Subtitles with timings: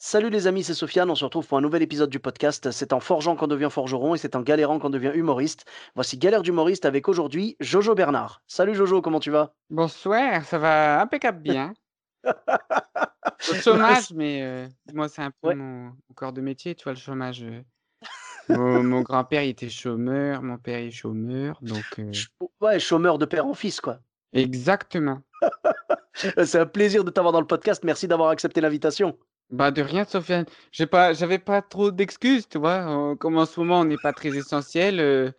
[0.00, 1.10] Salut les amis, c'est Sofiane.
[1.10, 2.70] On se retrouve pour un nouvel épisode du podcast.
[2.70, 5.64] C'est en forgeant qu'on devient forgeron et c'est en galérant qu'on devient humoriste.
[5.96, 8.40] Voici Galère d'humoriste avec aujourd'hui Jojo Bernard.
[8.46, 9.54] Salut Jojo, comment tu vas?
[9.70, 11.74] Bonsoir, ça va impeccable bien.
[12.24, 15.54] Au chômage, mais euh, moi, c'est un peu Ouais.
[15.56, 17.42] mon, mon corps de métier, tu vois, le chômage.
[17.42, 17.62] euh.
[18.50, 22.12] Mon, mon grand-père, il était chômeur, mon père est chômeur, donc euh,
[22.60, 23.98] Ouais, chômeur de père en fils, quoi.
[24.32, 25.20] exactement.
[26.44, 27.84] C'est un plaisir de t'avoir dans le podcast.
[27.84, 29.16] Merci d'avoir accepté l'invitation.
[29.50, 30.44] Bah de rien, Sofiane.
[30.72, 33.12] J'ai pas, j'avais pas trop d'excuses, tu vois.
[33.12, 35.30] euh, Comme en ce moment, on n'est pas très essentiel, euh,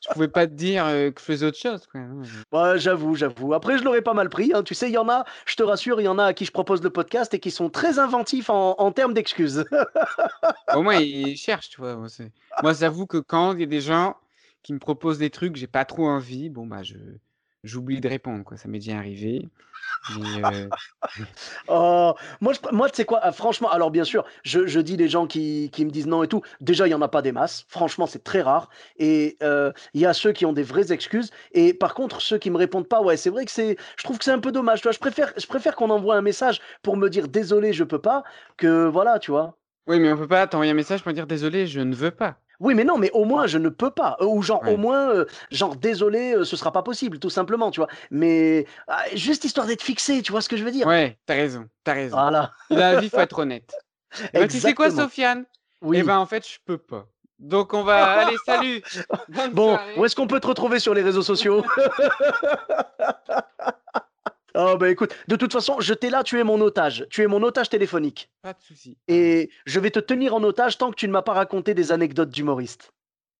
[0.00, 2.00] je pouvais pas te dire euh, que je faisais autre chose, quoi.
[2.22, 3.52] je- Ouais, j'avoue, j'avoue.
[3.54, 4.52] Après, je l'aurais pas mal pris.
[4.54, 4.62] hein.
[4.62, 6.44] Tu sais, il y en a, je te rassure, il y en a à qui
[6.46, 9.64] je propose le podcast et qui sont très inventifs en, en termes d'excuses.
[10.72, 11.96] Au moins, ils cherchent, tu vois.
[11.96, 14.16] Moi, c'est- moi, j'avoue que quand il y a des gens
[14.62, 16.96] qui me proposent des trucs, j'ai pas trop envie, bon, bah, je
[17.64, 18.56] j'oublie de répondre, quoi.
[18.56, 19.48] Ça m'est déjà arrivé.
[20.08, 20.70] Mais, euh,
[21.68, 24.96] Oh, moi, je- moi tu sais quoi, ah, franchement, alors bien sûr, je, je dis
[24.96, 26.42] les gens qui, qui me disent non et tout.
[26.60, 27.64] Déjà, il y en a pas des masses.
[27.68, 28.70] Franchement, c'est très rare.
[28.98, 31.30] Et euh, il y a ceux qui ont des vraies excuses.
[31.52, 34.18] Et par contre, ceux qui me répondent pas, ouais, c'est vrai que c'est, je trouve
[34.18, 34.80] que c'est un peu dommage.
[34.80, 37.84] Tu vois, je préfère, je préfère qu'on envoie un message pour me dire désolé, je
[37.84, 38.24] peux pas,
[38.56, 39.56] que voilà, tu vois.
[39.86, 42.40] Oui, mais on peut pas t'envoyer un message pour dire désolé, je ne veux pas.
[42.60, 44.16] Oui, mais non, mais au moins, je ne peux pas.
[44.20, 44.74] Euh, Ou genre, Ouais.
[44.74, 47.88] au moins, euh, genre, désolé, euh, ce sera pas possible, tout simplement, tu vois.
[48.10, 50.86] Mais ah, juste histoire d'être fixé, tu vois ce que je veux dire?
[50.86, 52.16] Ouais, t'as raison, t'as raison.
[52.16, 52.52] Voilà.
[52.68, 53.74] La vie, faut être honnête.
[54.34, 54.90] Eh ben, tu sais quoi.
[54.90, 55.44] Sofiane?
[55.82, 55.98] Oui.
[56.00, 57.06] Eh ben, en fait, je peux pas.
[57.38, 58.04] Donc, on va.
[58.20, 58.82] Allez, salut!
[59.28, 59.94] Bonne Bon, soirée.
[59.96, 61.64] où est-ce qu'on peut te retrouver sur les réseaux sociaux?
[64.54, 67.06] Oh bah écoute, de toute façon, je t'ai là, tu es mon otage.
[67.10, 68.30] Tu es mon otage téléphonique.
[68.42, 68.98] Pas de souci.
[69.08, 71.92] Et je vais te tenir en otage tant que tu ne m'as pas raconté des
[71.92, 72.92] anecdotes d'humoriste.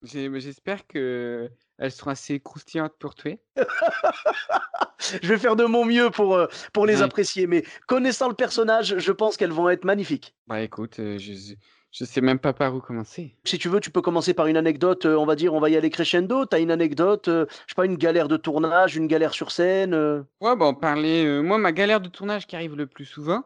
[0.02, 3.32] J'espère que elles seront assez croustillantes pour toi.
[5.22, 7.02] Je vais faire de mon mieux pour, euh, pour les Ouais.
[7.02, 10.34] apprécier, mais connaissant le personnage, je pense qu'elles vont être magnifiques.
[10.46, 11.54] Bah, écoute, euh, je,
[11.92, 13.34] je sais même pas par où commencer.
[13.44, 15.70] Si tu veux, tu peux commencer par une anecdote, euh, on va dire, on va
[15.70, 16.46] y aller crescendo.
[16.46, 19.94] T'as une anecdote, euh, je sais pas, une galère de tournage, une galère sur scène.
[19.94, 21.40] euh, Ouais, bon, parler.
[21.42, 23.42] moi, ma galère de tournage qui arrive le plus souvent,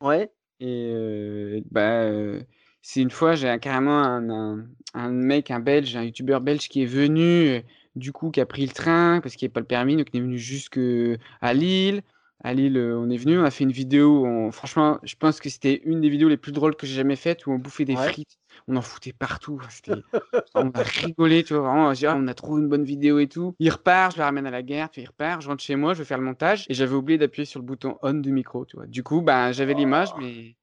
[0.00, 0.30] Ouais.
[0.60, 2.40] et euh, bah, euh,
[2.82, 6.82] c'est une fois, j'ai carrément un, un, un mec, un belge, un youtubeur belge qui
[6.82, 7.60] est venu, euh,
[7.96, 10.08] du coup, qui a pris le train parce qu'il n'y avait pas le permis, donc
[10.12, 12.02] il est venu jusqu'à Lille.
[12.44, 14.24] À Lille, euh, on est venu, on a fait une vidéo.
[14.26, 17.16] on- Franchement, je pense que c'était une des vidéos les plus drôles que j'ai jamais
[17.16, 18.08] faites où on bouffait des Ouais.
[18.08, 18.38] frites.
[18.68, 19.58] On en foutait partout.
[20.54, 21.62] On a rigolé, tu vois.
[21.64, 23.56] Vraiment, on a dit, Ah, on a trouvé une bonne vidéo et tout.
[23.58, 25.94] Il repart, je le ramène à la gare, puis il repart, je rentre chez moi,
[25.94, 26.66] je vais faire le montage.
[26.68, 28.86] Et j'avais oublié d'appuyer sur le bouton on du micro, tu vois.
[28.86, 30.54] Du coup, bah, j'avais l'image, mais...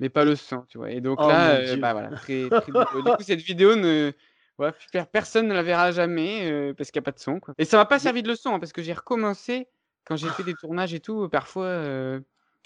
[0.00, 0.90] mais pas le son, tu vois.
[0.90, 3.04] Et donc Oh là, euh, bah voilà, très, très drôle.
[3.04, 4.12] Du coup, cette vidéo ne.
[4.58, 7.40] Ouais, per- personne ne la verra jamais euh, parce qu'il n'y a pas de son.
[7.40, 7.54] Quoi.
[7.58, 9.66] Et ça m'a pas servi de leçon hein, parce que j'ai recommencé
[10.04, 11.28] quand j'ai fait des tournages et tout.
[11.28, 12.20] Parfois, euh,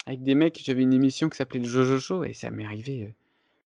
[0.05, 3.03] avec des mecs, j'avais une émission qui s'appelait le Jojo Show et ça m'est arrivé
[3.03, 3.13] euh,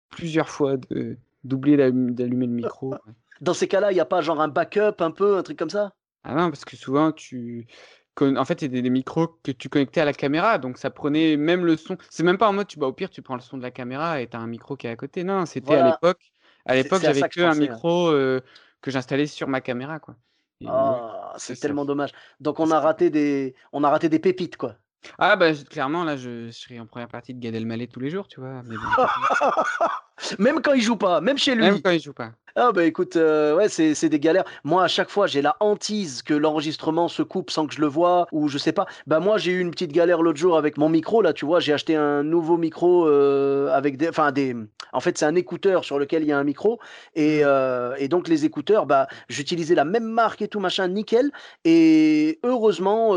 [0.09, 2.95] plusieurs fois de d'oublier d'allum- d'allumer le micro.
[3.41, 5.69] Dans ces cas-là, il n'y a pas genre un backup un peu, un truc comme
[5.69, 5.93] ça?
[6.23, 7.67] Ah non, parce que souvent, tu.
[8.21, 11.65] En fait, c'était des micros que tu connectais à la caméra, donc ça prenait même
[11.65, 11.97] le son.
[12.09, 13.71] C'est même pas en mode, tu, bah, au pire, tu prends le son de la
[13.71, 15.23] caméra et t'as un micro qui est à côté.
[15.23, 16.31] Non, c'était à l'époque.
[16.65, 17.59] À l'époque, j'avais que un ouais.
[17.59, 18.41] micro euh,
[18.81, 20.17] que j'installais sur ma caméra, quoi.
[20.67, 21.61] Ah, c'est ça.
[21.61, 22.11] tellement dommage.
[22.39, 24.75] Donc on a raté des, on a raté des pépites quoi.
[25.17, 28.27] Ah bah clairement là je, serais en première partie de Gad Elmaleh tous les jours
[28.27, 29.05] tu vois mais bon,
[30.39, 31.63] même quand il joue pas, même chez lui.
[31.63, 34.43] même quand il joue pas Ah bah écoute, euh, ouais, c'est des galères.
[34.65, 37.87] Moi, à chaque fois, j'ai la hantise que l'enregistrement se coupe sans que je le
[37.87, 38.85] vois, ou je sais pas.
[39.07, 41.61] Bah moi, j'ai eu une petite galère l'autre jour avec mon micro, là, tu vois,
[41.61, 44.09] j'ai acheté un nouveau micro euh, avec des...
[44.09, 44.57] Enfin, des...
[44.91, 46.79] En fait, c'est un écouteur sur lequel il y a un micro,
[47.15, 51.31] et, euh, et donc les écouteurs, bah, j'utilisais la même marque et tout, machin, nickel.
[51.63, 53.15] Et heureusement,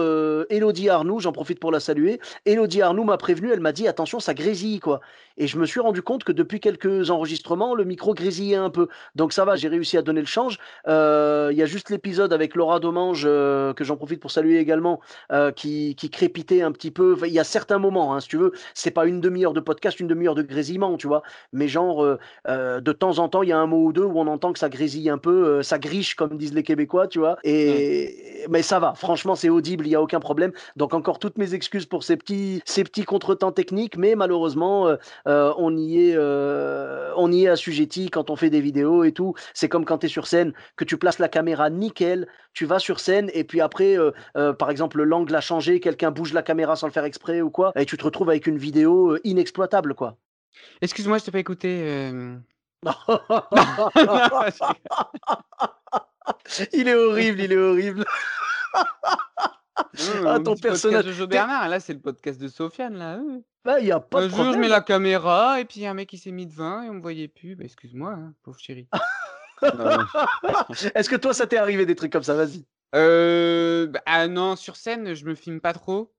[0.51, 4.21] Elodie Arnoux, j'en profite pour la saluer, Elodie Arnoux m'a prévenu, elle m'a dit, attention,
[4.21, 5.01] ça grésille, quoi.
[5.39, 8.89] Et je me suis rendu compte que depuis quelques enregistrements, le micro grésillait un peu.
[9.15, 10.59] Donc Donc ça va, j'ai réussi à donner le change.
[10.89, 14.59] Euh, Il y a juste l'épisode avec Laura Domange, euh, que j'en profite pour saluer
[14.59, 15.01] également,
[15.33, 17.17] euh, qui, qui crépitait un petit peu.
[17.25, 20.01] Il y a certains moments, hein, si tu veux, c'est pas une demi-heure de podcast,
[20.01, 21.23] une demi-heure de grésillement, tu vois.
[21.55, 24.27] Mais genre, de temps en temps, il y a un mot ou deux où on
[24.27, 27.39] entend que ça grésille un peu, ça griche, comme disent les Québécois, tu vois.
[27.43, 30.53] Et mais ça va, franchement, c'est audible, il y a aucun problème.
[30.77, 34.89] Donc encore toutes mes excuses pour ces petits, ces petits contretemps techniques, mais malheureusement,
[35.27, 39.12] euh, on y est, euh, on y est assujetti quand on fait des vidéos et
[39.13, 39.35] tout.
[39.55, 42.79] C'est comme quand tu es sur scène, que tu places la caméra nickel, tu vas
[42.79, 46.43] sur scène et puis après, euh, euh, par exemple, l'angle a changé, quelqu'un bouge la
[46.43, 49.21] caméra sans le faire exprès ou quoi, et tu te retrouves avec une vidéo euh,
[49.25, 50.17] inexploitable, quoi.
[50.81, 52.11] Excuse-moi, je t'ai pas écouté.
[56.73, 58.05] il est horrible, il est horrible.
[60.25, 63.21] Ah, on ton personnage- de Bernard, là c'est le podcast de Sofiane là.
[63.65, 64.61] Bah, il y a pas Un de jour je problème.
[64.61, 66.89] mets la caméra et puis il y a un mec qui s'est mis devant et
[66.91, 67.57] on me voyait plus.
[67.57, 68.89] Bah, excuse-moi, hein, pauvre chérie.
[70.95, 72.35] Est-ce que toi, ça t'est arrivé des trucs comme ça?
[72.35, 72.67] Vas-y.
[72.95, 76.13] Euh, bah, ah non, sur scène, je me filme pas trop.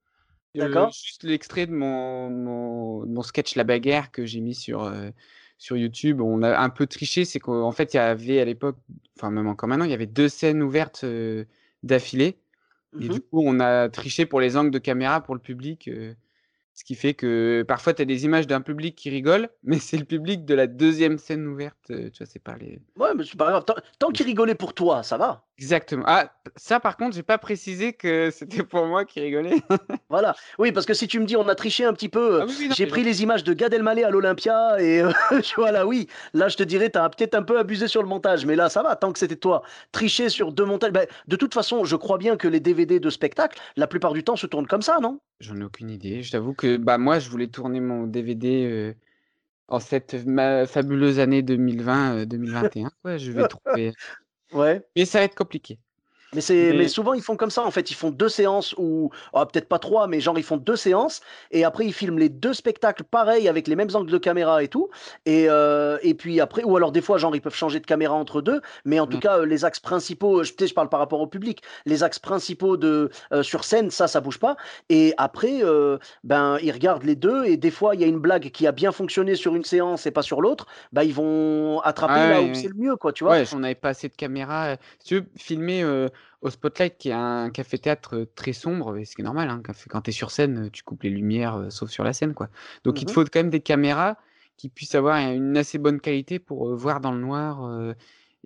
[0.60, 0.92] Euh, D'accord.
[0.92, 5.12] juste l'extrait de mon, mon, mon sketch La Bagarre que j'ai mis sur, euh,
[5.60, 6.22] sur YouTube.
[6.22, 8.78] On a un peu triché, c'est qu'en fait, il y avait à l'époque,
[9.18, 11.46] enfin même encore maintenant, il y avait deux scènes ouvertes euh,
[11.84, 12.40] d'affilée.
[13.00, 13.10] Et Mhm.
[13.10, 15.88] du coup, on a triché pour les angles de caméra pour le public.
[15.90, 16.16] euh,
[16.74, 19.98] ce qui fait que parfois, tu as des images d'un public qui rigole, mais c'est
[19.98, 21.78] le public de la deuxième scène ouverte.
[21.92, 22.80] euh, tu vois, c'est pas les.
[22.98, 23.66] Ouais, mais c'est pas grave.
[23.66, 25.44] Tant, tant qu'il rigolait pour toi, ça va.
[25.60, 26.04] Exactement.
[26.08, 29.62] Ah, ça par contre, j'ai pas précisé que c'était pour moi qui rigolait.
[30.10, 30.36] Voilà.
[30.60, 32.56] Oui, parce que si tu me dis on a triché un petit peu, Ah oui,
[32.60, 35.12] oui, non, j'ai mais pris les images de Gad Elmaleh à l'Olympia et euh,
[35.44, 38.08] tu vois là, oui, là je te dirais t'as peut-être un peu abusé sur le
[38.08, 39.64] montage, mais là ça va tant que c'était toi.
[39.92, 40.92] Tricher sur deux montages.
[40.92, 44.24] Ben, de toute façon, je crois bien que les DVD de spectacle, la plupart du
[44.24, 45.20] temps, se tournent comme ça, non?
[45.40, 46.22] J'en ai aucune idée.
[46.24, 48.94] Je t'avoue que bah moi, je voulais tourner mon DVD euh,
[49.68, 52.90] en cette ma fabuleuse année 2020-2021.
[53.02, 53.18] quoi.
[53.18, 53.94] Je vais trouver.
[54.52, 54.82] Ouais.
[54.96, 55.80] Mais ça va être compliqué.
[56.36, 57.92] Mais, mais Mais- souvent, ils font comme ça, en fait.
[57.92, 61.22] Ils font deux séances, ou ah, peut-être pas trois, mais genre, ils font deux séances,
[61.52, 64.68] et après, ils filment les deux spectacles pareils, avec les mêmes angles de caméra et
[64.68, 64.90] tout.
[65.26, 68.14] Et, euh, et puis après, ou alors des fois, genre, ils peuvent changer de caméra
[68.16, 69.22] entre deux, mais en tout Mm.
[69.22, 72.04] cas, euh, les axes principaux, je, tu sais, je parle par rapport au public, les
[72.04, 74.56] axes principaux de, euh, sur scène, ça, ça bouge pas.
[74.90, 78.20] Et après, euh, ben, ils regardent les deux, et des fois, il y a une
[78.20, 81.80] blague qui a bien fonctionné sur une séance et pas sur l'autre, ben, ils vont
[81.82, 83.34] attraper Ah là où c'est le mieux, quoi, tu vois.
[83.34, 84.68] Ouais, on n'avait pas assez de caméras.
[84.70, 86.10] euh, Si tu veux filmer euh,
[86.44, 90.02] au Spotlight, qui est un café-théâtre très sombre, et ce qui est normal, hein, quand,
[90.02, 92.34] tu es sur scène, tu coupes les lumières, euh, sauf sur la scène.
[92.34, 92.50] quoi.
[92.84, 93.16] Donc il te Mhm.
[93.16, 94.18] faut quand même des caméras
[94.58, 97.94] qui puissent avoir une assez bonne qualité pour euh, voir dans le noir euh,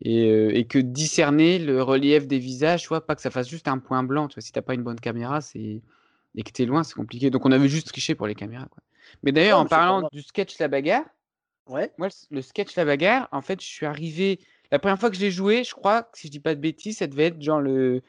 [0.02, 3.68] et, et que discerner le relief des visages, tu vois, pas que ça fasse juste
[3.68, 4.28] un point blanc.
[4.28, 5.82] Tu vois, si t'as pas une bonne caméra, c'est
[6.36, 7.30] et que tu es loin, c'est compliqué.
[7.32, 8.68] Donc on avait juste triché pour les caméras.
[8.70, 8.84] Quoi.
[9.24, 11.06] Mais d'ailleurs, en parlant du sketch La Bagarre,
[11.68, 11.92] Ouais.
[11.98, 14.40] moi, le- le sketch La Bagarre, en fait, je suis arrivé.
[14.72, 16.62] La première fois que je l'ai joué, je crois, que si je dis pas de
[16.62, 18.02] bêtises, ça devait être genre le,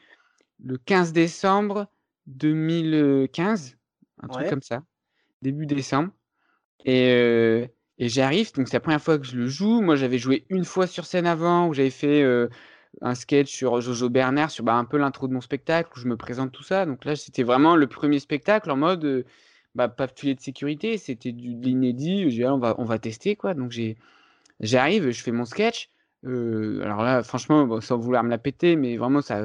[0.63, 1.87] le 15 décembre
[2.27, 3.77] 2015,
[4.23, 4.83] un truc comme ça,
[5.41, 6.11] début décembre.
[6.85, 7.67] Et, euh,
[7.97, 9.81] et j'arrive, donc c'est la première fois que je le joue.
[9.81, 12.47] Moi, j'avais joué une fois sur scène avant, où j'avais fait euh,
[13.01, 16.07] un sketch sur Jojo Bernard, sur bah, un peu l'intro de mon spectacle, où je
[16.07, 16.85] me présente tout ça.
[16.85, 19.05] Donc là, c'était vraiment le premier spectacle en mode.
[19.05, 19.25] euh,
[19.75, 22.29] bah, pas de filet de sécurité, c'était de l'inédit.
[22.31, 23.53] J'ai Ah, on va, on va tester quoi.
[23.53, 23.97] Donc j'ai,
[24.59, 25.89] j'arrive, je fais mon sketch.
[26.25, 29.41] Euh, alors là, franchement, bon, sans vouloir me la péter, mais vraiment ça,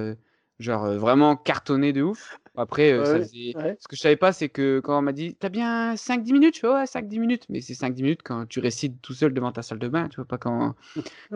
[0.58, 2.38] genre vraiment cartonné de ouf.
[2.56, 3.76] Après, euh, ça Ouais, faisait- ouais.
[3.80, 6.54] ce que je savais pas, c'est que quand on m'a dit, t'as bien 5-10 minutes,
[6.56, 7.46] je fais ouais, 5-10 minutes.
[7.48, 10.16] Mais c'est 5-10 minutes quand tu récites tout seul devant ta salle de bain, tu
[10.16, 10.74] vois, pas quand,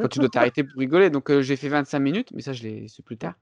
[0.00, 1.10] quand tu dois t'arrêter pour rigoler.
[1.10, 3.34] Donc euh, j'ai fait 25 minutes, mais ça, je l'ai su plus tard.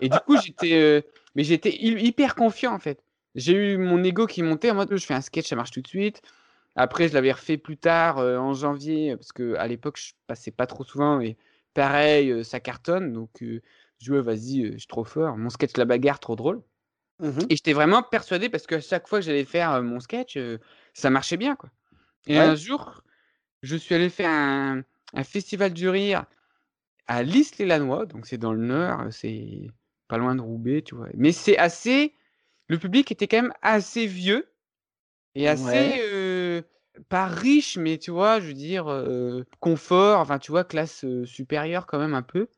[0.00, 3.02] Et du coup, j'étais mais j'étais hy- hyper confiant en fait.
[3.34, 5.80] J'ai eu mon ego qui montait en mode je fais un sketch, ça marche tout
[5.82, 6.22] de suite.
[6.74, 10.50] Après, je l'avais refait plus tard euh, en janvier parce que à l'époque, je passais
[10.50, 11.36] pas trop souvent et
[11.74, 13.12] pareil, euh, ça cartonne.
[13.12, 13.60] Donc, euh,
[14.00, 15.36] je vas-y, je suis trop fort.
[15.36, 16.62] Mon sketch La Bagarre, trop drôle.
[17.20, 17.46] Mhm.
[17.50, 20.38] Et j'étais vraiment persuadé parce qu'à chaque fois que j'allais faire mon sketch,
[20.92, 21.70] ça marchait bien quoi.
[22.26, 22.44] Et Ouais.
[22.44, 23.02] un jour,
[23.62, 24.82] je suis allé faire un,
[25.14, 26.24] un festival du rire
[27.06, 29.70] à Lys-les-Lanois, donc c'est dans le Nord, c'est
[30.08, 31.08] pas loin de Roubaix, tu vois.
[31.14, 32.14] Mais c'est assez.
[32.68, 34.48] Le public était quand même assez vieux
[35.34, 35.64] et assez.
[35.64, 36.00] Ouais.
[37.08, 41.24] Pas riche, mais tu vois, je veux dire, euh, confort, enfin, tu vois, classe euh,
[41.24, 42.48] supérieure quand même un peu.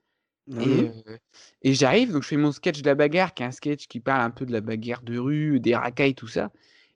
[0.60, 1.18] Et, euh,
[1.62, 4.00] et j'arrive, donc je fais mon sketch de la bagarre, qui est un sketch qui
[4.00, 6.50] parle un peu de la bagarre de rue, des racailles, tout ça.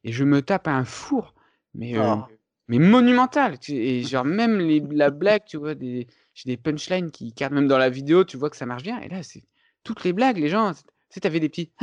[0.05, 1.35] Et je me tape un four,
[1.75, 2.29] mais, Ah.
[2.69, 3.59] mais monumental.
[3.69, 7.69] Et genre, même les, la blague, tu vois, des, j'ai des punchlines qui cartent même
[7.69, 9.01] dans la vidéo, tu vois que ça marche bien.
[9.01, 9.45] Et là, c'est
[9.83, 11.73] toutes les blagues, les gens, tu sais, t'avais des petits,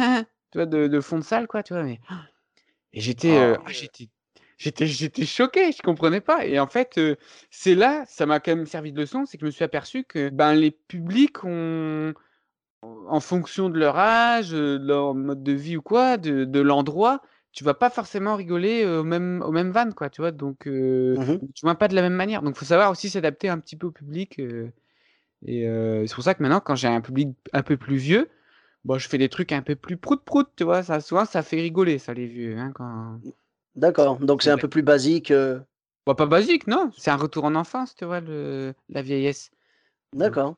[0.51, 1.83] tu vois, de, de fond de salle, quoi, tu vois.
[1.83, 1.99] Mais...
[2.93, 4.09] Et j'étais, euh, Ah, ah, j'étais,
[4.57, 6.99] j'étais j'étais choqué, je comprenais pas et en fait,
[7.49, 10.03] c'est là, ça m'a quand même servi de leçon, c'est que je me suis aperçu
[10.05, 12.13] que, ben, les publics ont
[12.83, 17.21] en fonction de leur âge, de leur mode de vie ou quoi, de de l'endroit,
[17.53, 20.31] tu vas pas forcément rigoler, au même au même vannes, quoi, tu vois?
[20.31, 20.65] Donc
[21.15, 22.41] Mmh tu vois pas de la même manière.
[22.43, 24.39] Donc faut savoir aussi s'adapter un petit peu au public,
[25.45, 25.65] et
[26.07, 28.29] c'est pour ça que maintenant quand j'ai un public un peu plus vieux,
[28.85, 30.83] bah, je fais des trucs un peu plus prout-prout, tu vois?
[30.83, 33.19] Ça souvent ça fait rigoler ça les vieux, hein, quand
[33.75, 35.31] D'accord, donc c'est un peu plus basique,
[36.07, 39.49] Bah, pas basique, non, c'est un retour en enfance, tu vois, le la vieillesse.
[40.13, 40.55] D'accord.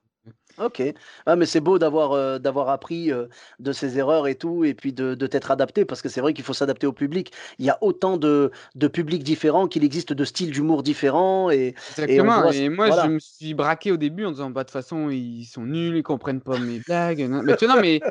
[0.59, 0.81] OK.
[1.25, 4.93] Ah mais c'est beau d'avoir, d'avoir appris, heu, de ses erreurs et tout et puis
[4.93, 7.33] de de t'être adapté parce que c'est vrai qu'il faut s'adapter au public.
[7.59, 11.75] Il y a autant de de publics différents qu'il existe de styles d'humour différents et
[11.89, 15.09] exactement et moi je me suis braqué au début en disant: «Bah, de toute façon
[15.09, 17.75] ils sont nuls, ils comprennent pas mes blagues, nin» mais tu vois?
[17.75, 18.03] Non mais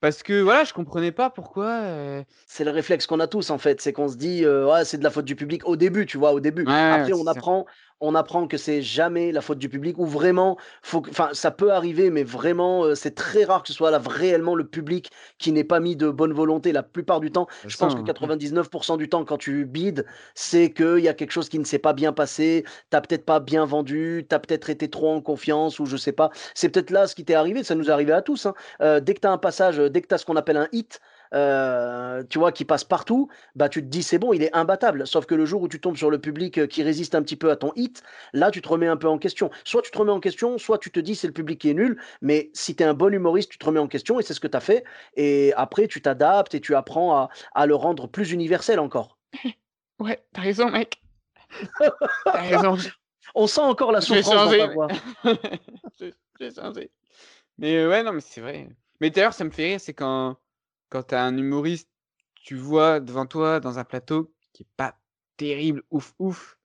[0.00, 3.58] parce que voilà, je comprenais pas pourquoi, heu C'est le réflexe qu'on a tous en
[3.58, 6.18] fait, c'est qu'on se dit, «Ouais, c'est de la faute du public», au début, tu
[6.18, 6.32] vois?
[6.32, 6.64] Au début.
[6.64, 7.40] ouais, Après on ça.
[8.00, 11.50] On apprend que c'est jamais la faute du public ou vraiment faut que enfin ça
[11.50, 15.10] peut arriver, mais vraiment, heu, c'est très rare que ce soit là réellement le public
[15.38, 16.72] qui n'ait pas mis de bonne volonté.
[16.72, 18.30] La plupart du temps, je ça, pense que hein, mmh.
[18.30, 21.78] 99 du temps quand tu bides, c'est qu'il y a quelque chose qui ne s'est
[21.78, 25.20] pas bien passé, tu as peut-être pas bien vendu, tu as peut-être été trop en
[25.20, 26.30] confiance ou je sais pas.
[26.54, 28.54] C'est peut-être là ce qui t'est arrivé, ça nous est arrivé à tous, hein.
[28.82, 30.56] Heu, dès que tu as un passage, heu, dès que tu as ce qu'on appelle
[30.56, 31.00] un hit,
[31.34, 35.06] heu, tu vois, qui passe partout, bah, tu te dis: «C'est bon, il est imbattable».
[35.06, 37.36] Sauf que le jour où tu tombes sur le public, heu, qui résiste un petit
[37.36, 39.50] peu à ton hit, là, tu te remets un peu en question.
[39.64, 41.74] Soit tu te remets en question, soit tu te dis: «C'est le public qui est
[41.74, 44.34] nul», mais si tu es un bon humoriste, tu te remets en question et c'est
[44.34, 44.84] ce que tu as fait
[45.16, 49.18] et après tu t'adaptes et tu apprends à à le rendre plus universel encore.
[50.00, 51.02] Ouais, tu as raison mec,
[51.80, 51.88] tu
[52.24, 52.76] as raison,
[53.34, 54.86] On sent encore la souffrance dans ta voix.
[56.38, 56.90] vais changer.
[57.58, 58.68] Mais heu, ouais, non, mais c'est vrai.
[59.00, 60.36] Mais d'ailleurs, ça me fait rire, c'est quand
[60.90, 61.88] quand tu as un humoriste,
[62.36, 64.96] tu vois devant toi dans un plateau qui est pas
[65.36, 66.58] terrible, ouf, ouf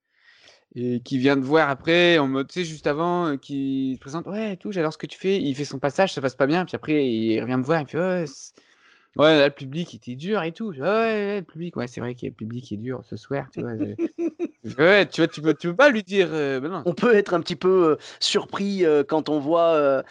[0.76, 4.00] et qui vient te voir après en mode, tu sais, juste avant, heu, qui se
[4.02, 5.42] présente: «Ouais et tout, j'adore ce que tu fais».
[5.42, 7.88] Il fait son passage, ça passe pas bien, puis après il revient me voir, me
[7.88, 8.26] fait: «Ouais,
[9.18, 10.72] ouais, là, le public était dur et tout».
[10.74, 13.16] Je «Ouais, ouais, ouais, le public, ouais, c'est vrai que le public est dur ce
[13.18, 13.72] soir», tu vois?
[14.78, 16.86] Ouais, tu vois, tu peux tu peux pas lui dire, heu, bah, non.
[16.86, 20.04] On peut être un petit peu, heu, surpris, heu, quand on voit,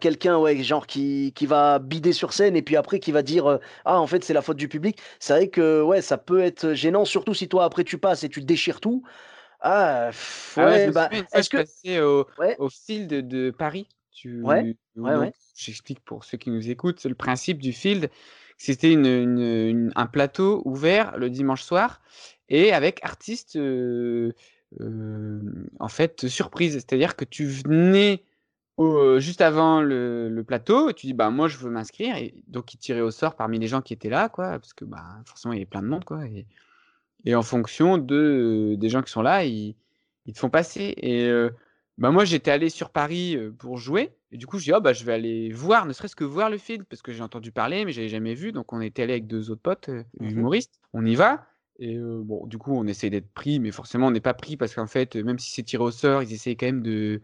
[0.00, 3.58] quelqu'un, ouais, genre qui qui va bider sur scène et puis après qui va dire,
[3.84, 4.98] «Ah en fait c'est la faute du public».
[5.18, 8.28] C'est vrai que, ouais, ça peut être gênant, surtout si toi après tu passes et
[8.30, 9.02] tu déchires tout.
[9.60, 13.88] Ah pff, Ah ouais, ouais, bah, est-ce que passais au ouais, au Field de Paris.
[14.42, 15.34] ouais, Tu ouais, donc ouais.
[15.56, 18.10] j'explique pour ceux qui nous écoutent, c'est le principe du Field,
[18.58, 18.94] c'était
[19.96, 22.00] un plateau ouvert le dimanche soir
[22.48, 24.34] et avec artistes, heu,
[24.80, 26.74] hem, en fait, surprise.
[26.74, 28.24] C'est-à-dire que tu venais
[28.80, 32.74] heu, juste avant le plateau et tu dis: «Bah, moi, je veux m'inscrire» et donc
[32.74, 35.52] ils tiraient au sort parmi les gens qui étaient là, quoi, parce que, bah, forcément,
[35.54, 36.22] il y avait plein de monde, quoi
[37.24, 39.76] et en fonction de, des gens qui sont là, ils
[40.26, 40.94] ils te font passer
[41.98, 44.92] bah, moi j'étais allé sur Paris, pour jouer et du coup je dis: «Oh bah,
[44.92, 47.84] je vais aller voir, ne serait-ce que voir le film» parce que j'ai entendu parler
[47.84, 50.80] mais j'avais jamais vu donc on était allé avec 2 autres potes, Mmh humoristes.
[50.92, 51.46] On y va
[51.80, 54.74] et bon du coup on essaie d'être pris mais forcément on n'est pas pris parce
[54.74, 57.20] qu'en fait, même si c'est tiré au sort, ils essayent quand même de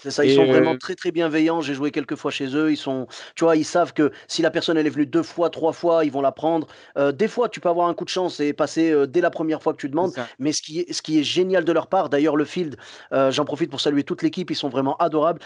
[0.00, 1.60] C'est ça, ils et sont vraiment très, très bienveillants.
[1.60, 2.70] J'ai joué quelques fois chez eux.
[2.70, 5.50] Ils sont tu vois, ils savent que si la personne elle est venue 2 fois,
[5.50, 6.68] 3 fois, ils vont la prendre.
[6.96, 9.30] Heu, des fois, tu peux avoir un coup de chance et passer, heu, dès la
[9.30, 10.12] première fois que tu demandes.
[10.38, 12.76] Mais ce qui est ce qui est génial de leur part, d'ailleurs le Field,
[13.12, 15.40] heu, j'en profite pour saluer toute l'équipe, ils sont vraiment adorables.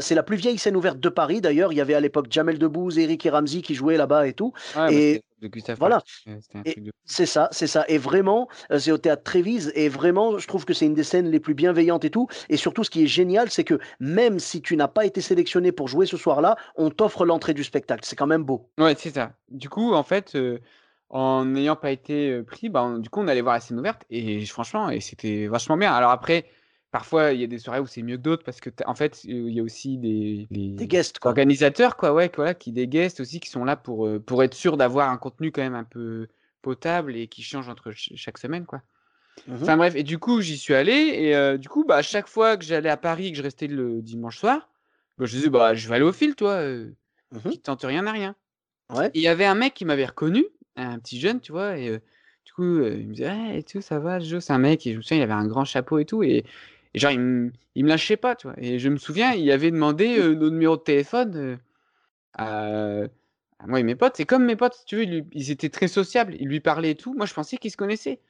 [0.00, 1.72] C'est la plus vieille scène ouverte de Paris d'ailleurs.
[1.72, 4.52] Il y avait à l'époque Jamel Debbouze, Eric et Ramzy qui jouaient là-bas et tout
[4.74, 6.02] Ouais, c'était et de Gustave voilà.
[6.64, 10.46] De c'est ça, c'est ça et vraiment, heu, c'est au théâtre Trévise et vraiment, je
[10.46, 13.04] trouve que c'est une des scènes les plus bienveillantes et tout et surtout ce qui
[13.04, 16.56] est génial, c'est que même si tu n'as pas été sélectionné pour jouer ce soir-là,
[16.76, 18.02] on t'offre l'entrée du spectacle.
[18.04, 18.68] C'est quand même beau.
[18.78, 19.32] ouais, c'est ça.
[19.50, 20.60] Du coup en fait, heu,
[21.10, 23.78] en n'ayant pas été, heu, pris, bah, on du coup on allait voir la scène
[23.78, 25.92] ouverte et franchement et c'était vachement bien.
[25.92, 26.46] Alors après,
[26.90, 29.24] parfois il y a des soirées où c'est mieux que d'autres parce que en fait,
[29.24, 31.36] il y a aussi des Des guests, quoi.
[31.36, 34.42] organisateurs quoi, ouais, que voilà, qui des guests aussi qui sont là pour, heu, pour
[34.44, 36.28] être sûr d'avoir un contenu quand même un peu
[36.62, 38.82] potable et qui change entre ch chaque semaine quoi.
[39.46, 39.68] Mmh mh.
[39.68, 42.28] Enfin bref et du coup j'y suis allé et heu, du coup, bah, à chaque
[42.28, 44.70] fois que j'allais à Paris et que je restais le dimanche soir,
[45.18, 46.62] bah, je disais: «Bah, je vais aller au Fil, tu vois?
[46.62, 46.96] Heu,
[47.30, 48.36] Mmh qui tente rien à rien».
[48.90, 49.14] Ouais.
[49.14, 51.78] Il y avait un mec qui m'avait reconnu, un petit jeune, tu vois?
[51.78, 52.00] Et heu,
[52.46, 54.92] du coup, il me disait: «Ouais et tout, ça va Jo?» c'est un mec et
[54.92, 56.44] je me souviens, il avait un grand chapeau et tout et
[56.98, 58.56] et genre il me il me lâchait pas, tu vois?
[58.58, 61.58] Et je me souviens, il avait demandé, heu, nos numéros de téléphone, heu,
[62.34, 63.02] à,
[63.60, 65.88] à moi et mes potes et comme mes potes, si tu veux, ils étaient très
[65.88, 68.20] sociables, ils lui parlaient et tout, moi je pensais qu'ils se connaissaient.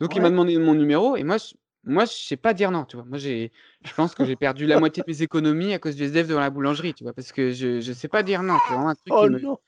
[0.00, 1.54] Donc il m'a demandé mon numéro et moi je
[1.84, 3.04] moi je sais pas dire non, tu vois?
[3.06, 3.52] Moi j'ai
[3.84, 6.40] je pense que j'ai perdu la moitié de mes économies à cause du SDF devant
[6.40, 7.14] la boulangerie, tu vois?
[7.14, 9.40] Parce que je je sais pas dire non, c'est vraiment un truc Oh qui me
[9.42, 9.58] non!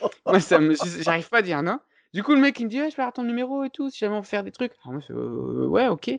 [0.28, 1.78] moi, ça me je j'arrive pas à dire non.
[2.14, 3.90] Du coup, le mec, il me dit: «Ouais, je peux avoir ton numéro et tout,
[3.90, 4.72] si jamais on veut faire des trucs».
[4.84, 6.10] Alors moi, je fais: «Heu, ouais, OK».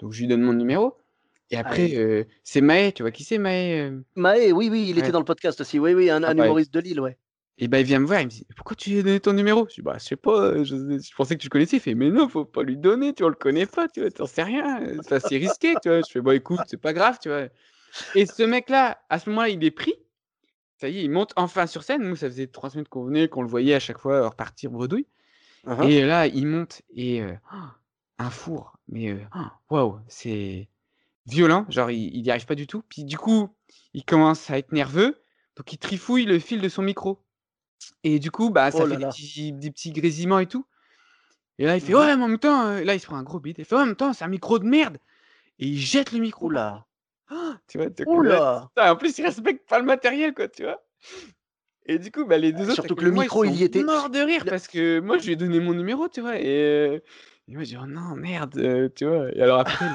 [0.00, 0.96] Donc je lui donne mon numéro
[1.50, 4.04] et Ah après, c'est Maë, tu vois qui c'est Maë, hem?
[4.14, 5.78] Maë, oui, oui, il était dans le podcast aussi.
[5.80, 7.18] Oui, oui, un Ah un bah humoriste de Lille, ouais.
[7.58, 9.34] et bah, il vient me voir, il me dit: «Pourquoi tu lui as donné ton
[9.34, 11.76] numéro?» Je dis: «Bah, je sais pas, je je pensais que tu le connaissais».
[11.76, 13.28] Il fait: «Mais non, faut pas lui donner, tu vois?
[13.28, 14.10] On le connaît pas, tu vois?
[14.10, 16.00] Tu en sais rien, c'est risqué», tu vois?
[16.02, 17.48] Je fais: «Bah, écoute, c'est pas grave», tu vois?
[18.14, 19.94] Et ce mec-là, à ce moment-là, il est pris.
[20.80, 22.02] Ça y est, il monte enfin sur scène.
[22.04, 25.08] Nous, ça faisait 3 semaines qu'on venait, qu'on le voyait à chaque fois repartir bredouille
[25.64, 25.90] hein.
[25.90, 27.22] et là, il monte et
[28.18, 29.26] un four, mais
[29.70, 30.69] waouh, c'est
[31.30, 32.82] violent, genre il il y arrive pas du tout.
[32.88, 33.50] Puis du coup,
[33.94, 35.22] il commence à être nerveux,
[35.56, 37.24] donc il trifouille le fil de son micro
[38.04, 40.66] et du coup, bah, ça Oh fait là des petits des petits grésillements et tout
[41.58, 42.10] et là, il fait: Mmh mh.
[42.10, 43.56] «Ouais, mais en même temps, heu» là, il se prend un gros bide.
[43.58, 44.98] Il fait: «Ouais, en même temps, c'est un micro de merde»
[45.60, 46.86] et il jette le micro terre.
[47.68, 47.88] Tu vois?
[48.22, 48.40] Là!
[48.74, 50.80] putain, en plus, il respecte pas le matériel, quoi, tu vois?
[51.86, 53.60] Et du coup, bah, les 2 autres à Surtout que le ils micro, il sont
[53.60, 53.84] y était.
[53.84, 56.38] morts de rire parce que moi, je lui ai donné mon numéro, tu vois?
[56.40, 56.46] Et
[56.96, 57.02] heu
[57.48, 59.30] et moi, je dis: «Oh non, merde», heu, tu vois?
[59.34, 59.90] Et alors après,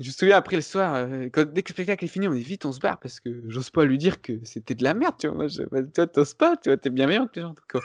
[0.00, 2.42] je me souviens après le soir, quand dès que le spectacle est fini, on dit:
[2.42, 5.16] «Vite, on se barre» parce que j'ose pas lui dire que c'était de la merde,
[5.18, 5.36] tu vois?
[5.36, 5.62] Moi, je
[5.94, 6.76] toi, tu oses pas, tu vois?
[6.78, 7.82] Tu es bienveillant avec les gens, donc heu,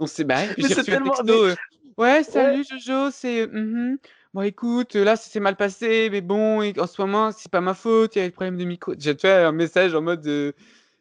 [0.00, 0.50] on s'est barrés.
[0.54, 1.56] Puis Mais j'ai c'est reçu un tellement texto, mais heu:
[1.96, 2.58] «Ouais, ouais.
[2.62, 3.98] salut Jojo, c'est, mh.
[4.32, 7.74] Bon écoute, là, ça s'est mal passé, mais bon en ce moment, c'est pas ma
[7.74, 8.94] faute, il y a des problèmes de micro».
[8.98, 10.54] J'ai vois, un message en mode, heu,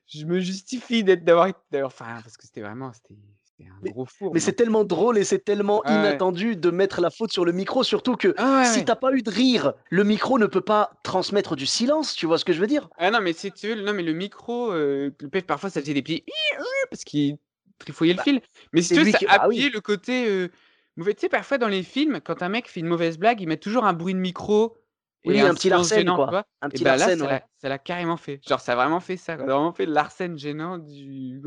[0.08, 3.15] je me justifie d'être d'avoir d'avoir enfin, parce que c'était vraiment c'était
[3.70, 6.24] un Mais gros four, mais mais en c'est tellement drôle et c'est tellement ouais.
[6.25, 8.86] inattendu de mettre la faute sur le micro, surtout que Ah ouais, si ouais.
[8.86, 12.25] tu as pas eu de rire, le micro ne peut pas transmettre du silence, tu
[12.25, 12.89] vois ce que je veux dire?
[12.98, 15.93] Ah non, mais si tu veux, non, mais le micro, le pef parfois ça faisait
[15.96, 16.24] des petits
[16.91, 17.38] parce qu'il
[17.79, 18.41] trifouillait le Bah, fil.
[18.74, 19.65] Mais si tu veux, ça qui oui.
[19.65, 20.51] appuyait le côté, heu,
[20.98, 21.13] mauvais.
[21.15, 23.62] Tu sais, parfois dans les films, quand un mec fait une mauvaise blague, ils mettent
[23.63, 24.77] toujours un bruit de micro
[25.24, 26.48] et Oui, un un petit Larsen, gênant, quoi.
[26.62, 27.39] Un Et petit bah là, Larsen, ça ouais.
[27.39, 28.43] l'a ça l'a carrément fait.
[28.48, 29.46] Genre, ça a vraiment fait ça, quoi.
[29.48, 31.41] Ça a vraiment fait Larsen gênant du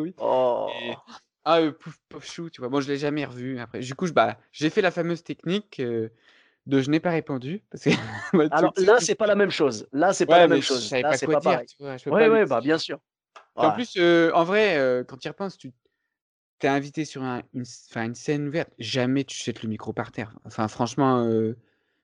[0.67, 1.03] et Oh!
[1.47, 2.69] Ah, le pauvre pauvre chou, tu vois?
[2.71, 3.81] Bon, je l'ai jamais revu après.
[3.81, 6.13] Du coup, je bah, j'ai fait la fameuse technique, heu,
[6.67, 7.91] de je n'ai pas répondu parce que
[8.51, 9.89] Alors là, c'est pas la même chose.
[9.93, 10.89] Là, c'est pas la ouais, même mais je chose.
[10.89, 11.97] savais Là, pas quoi pas dire, tu vois?
[11.97, 13.01] Je peux pas Ouais, ouais, bah, bien sûr.
[13.59, 13.73] en Ouais.
[13.73, 15.73] plus, heu, en vrai, heu, quand tu y repenses, tu
[16.61, 17.65] tu es invité sur un une
[17.97, 20.39] une scène ouverte, jamais tu jettes le micro par terre.
[20.45, 21.25] Enfin franchement,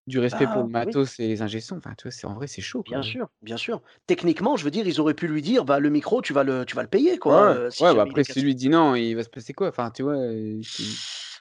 [0.07, 0.97] du respect pour Bah, le oui.
[0.97, 2.99] matos et les ingé son, enfin tu vois, c'est en vrai, c'est chaud, quoi.
[2.99, 3.83] Bien sûr, bien sûr.
[4.07, 6.65] Techniquement, je veux dire, ils auraient pu lui dire: «Bah, le micro, tu vas le
[6.67, 7.71] tu vas le payer, quoi, ouais.
[7.71, 8.43] si Ouais, bah, après si cassé».
[8.43, 9.69] lui dit: «Non», il va se passer quoi?
[9.69, 10.65] Enfin, tu vois, heu,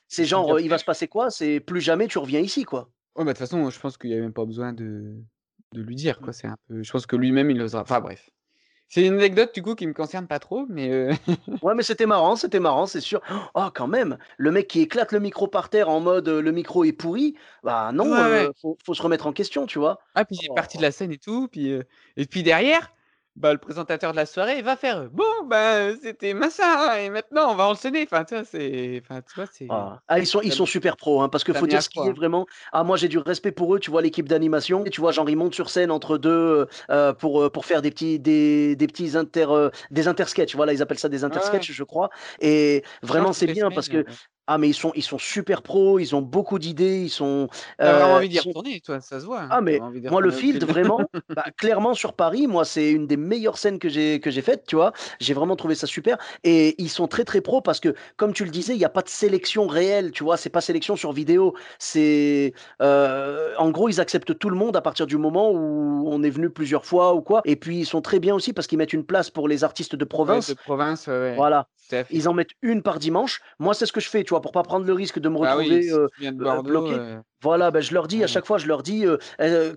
[0.08, 1.32] c'est genre, il va se passer quoi?
[1.32, 2.91] C'est plus jamais tu reviens ici, quoi.
[3.15, 5.24] ouais, bah, de toute façon, je pense qu'il y a même pas besoin de
[5.74, 6.22] de lui dire, Mmh.
[6.22, 6.34] quoi.
[6.34, 8.30] C'est un peu je pense que lui-même, il osera enfin bref.
[8.93, 11.12] C'est une anecdote du coup qui me concerne pas trop, mais heu
[11.62, 13.21] Ouais, mais c'était marrant, c'était marrant, c'est sûr.
[13.54, 14.17] Oh, quand même!
[14.38, 17.36] Le mec qui éclate le micro par terre en mode, heu, le micro est pourri,
[17.62, 18.49] bah, ouais, non, ouais.
[18.49, 19.99] heu, faut faut se remettre en question, tu vois?
[20.15, 20.84] Ah puis il est parti de Oh.
[20.84, 21.69] la scène et tout, puis,
[22.17, 22.91] et puis derrière,
[23.36, 27.52] bah, le présentateur de la soirée, va faire, heu: «Bon, bah, c'était machin et maintenant
[27.52, 28.04] on va enchaîner».
[28.04, 30.00] Enfin, tu vois, c'est enfin, tu vois, c'est Ah.
[30.08, 32.08] Ah, ils sont ils sont super pros, hein, parce ça faut dire ce qui froid,
[32.08, 32.13] est hein.
[32.13, 32.46] vraiment.
[32.74, 34.84] Ah moi j'ai du respect pour eux, tu vois l'équipe d'animation.
[34.86, 37.82] Et tu vois genre ils montent sur scène entre 2, heu heu, pour, pour faire
[37.82, 41.38] des petits des des petits inter heu, des intersketchs, voilà, ils appellent ça des Ouais,
[41.52, 42.10] ouais, intersketchs, je crois.
[42.41, 44.04] Et vraiment c'est bien parce que
[44.53, 47.47] ah mais ils sont ils sont super pros, ils ont beaucoup d'idées, ils sont,
[47.83, 49.53] tu as vraiment heu, envie d'y sont retourner toi, ça se voit, hein.
[49.53, 53.17] ah mais envie moi le Field vraiment, bah, clairement sur Paris, moi c'est une des
[53.17, 54.93] meilleures scènes que j'ai que j'ai faites, tu vois?
[55.19, 58.45] J'ai vraiment trouvé ça super et ils sont très, très pros parce que comme tu
[58.45, 60.37] le disais, il y a pas de sélection réelle, tu vois?
[60.37, 64.81] C'est pas sélection sur vidéo, c'est, heu, en gros, ils acceptent tout le monde à
[64.81, 68.01] partir du moment où on est venu plusieurs fois ou quoi et puis ils sont
[68.01, 70.55] très bien aussi parce qu'ils mettent une place pour les artistes de Ouais, de province.
[70.55, 71.67] province, ouais, Voilà,
[72.09, 73.41] ils en mettent une par dimanche.
[73.59, 74.40] Moi, c'est ce que je fais, tu vois?
[74.41, 76.93] Pour pas prendre le risque de me Bah oui, retrouver, si heu, Bordeaux, bloqué.
[76.95, 79.06] heu, Voilà, ben, je leur dis à chaque fois, je leur dis,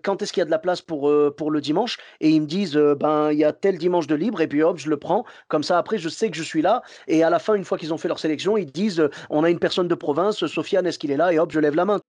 [0.03, 2.47] «Quand est-ce qu'il y a de la place pour, pour le dimanche?» et ils me
[2.47, 5.25] disent, «Ben, il y a tel dimanche de libre» et puis hop, je le prends.
[5.49, 7.79] Comme ça, après, je sais que je suis là et à la fin, une fois
[7.79, 10.99] qu'ils ont fait leur sélection, ils disent, «On a une personne de province, Sofiane, est-ce
[10.99, 12.01] qu'il est là?» et hop, je lève la main.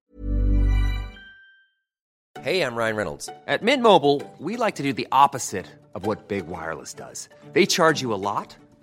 [2.43, 3.27] Hey, I'm Ryan Reynolds.
[3.47, 5.65] At Mint Mobile, we like to do the opposite
[5.95, 7.27] of what Big Wireless does.
[7.53, 8.55] They charge you a lot,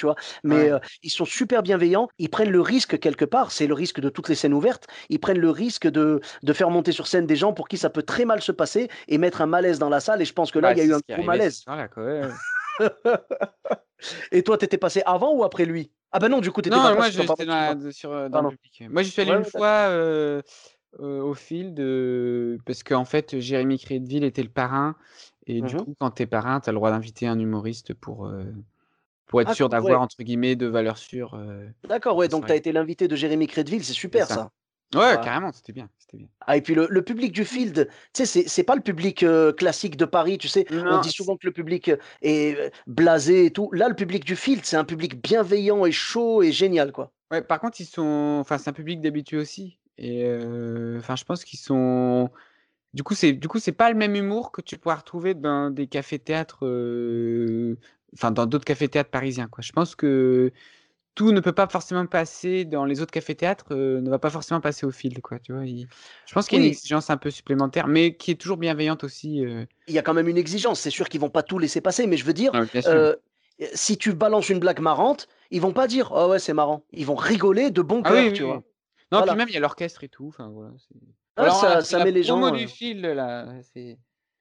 [0.00, 0.14] Tu vois?
[0.44, 0.80] Mais, Ouais.
[1.02, 4.28] ils sont super bienveillants, ils prennent le risque quelque part, c'est le risque de toutes
[4.30, 7.52] les scènes ouvertes, ils prennent le risque de de faire monter sur scène des gens
[7.52, 10.22] pour qui ça peut très mal se passer et mettre un malaise dans la salle
[10.22, 11.64] et je pense que là, il y a eu un gros malaise.
[11.66, 12.22] quoi, ouais.
[14.32, 15.92] Et toi, tu étais passé avant ou après lui?
[16.12, 18.30] Ah bah non, du coup, tu étais pas Non, moi passé, dans la de sur,
[18.30, 18.84] dans le public.
[18.90, 19.88] Moi, j'y suis allé une fois,
[20.98, 24.96] au Field, heu, parce qu'en fait, Jérémy Crédville était le parrain
[25.46, 27.94] et du Mmh coup, quand tu es parrain, tu as le droit d'inviter un humoriste
[27.94, 28.32] pour,
[29.30, 30.02] pour être Ah sûr d'avoir ouais.
[30.02, 33.46] entre guillemets «de valeurs sûres», heu, D'accord, ouais, donc tu as été l'invité de Jérémy
[33.46, 34.34] Crédville, c'est super ça.
[34.34, 34.50] ça.
[34.94, 36.28] Ouais, carrément, c'était bien, c'était bien.
[36.46, 39.52] Ah et puis le le public du Field, tu sais, c'est pas le public, heu,
[39.52, 40.66] classique de Paris, tu sais?
[40.88, 43.70] On dit souvent que le public, heu, est, blasé et tout.
[43.72, 47.12] Là, le public du Field, c'est un public bienveillant et chaud et génial, quoi.
[47.30, 50.24] ouais, par contre, ils sont enfin, c'est un public d'habitués aussi et
[50.98, 52.30] enfin, je pense qu'ils sont
[52.94, 55.70] du coup, c'est du coup, c'est pas le même humour que tu pourras retrouver dans
[55.70, 57.78] des cafés-théâtres, heu,
[58.14, 59.62] enfin, dans d'autres cafés-théâtres parisiens, quoi.
[59.62, 60.52] Je pense que
[61.16, 64.60] tout ne peut pas forcément passer dans les autres cafés-théâtres, heu, ne va pas forcément
[64.62, 65.66] passer au Field, quoi, tu vois?
[65.66, 65.88] Il
[66.26, 69.04] je pense qu'il y a une exigence un peu supplémentaire, mais qui est toujours bienveillante
[69.04, 70.80] aussi, heu il y a quand même une exigence.
[70.80, 73.20] C'est sûr qu'ils vont pas tout laisser passer, mais je veux dire, ah, heu,
[73.74, 76.84] si tu balances une blague marrante, ils vont pas dire: «Oh ouais, c'est marrant».
[76.92, 78.44] Ils vont rigoler de bon Ah oui, cœur, oui, tu oui.
[78.44, 78.62] vois?
[79.12, 79.36] Non, puis Voilà.
[79.36, 80.72] même il y a l'orchestre et tout, enfin voilà,
[81.36, 83.46] Ah, alors ça met les gens, du Field là,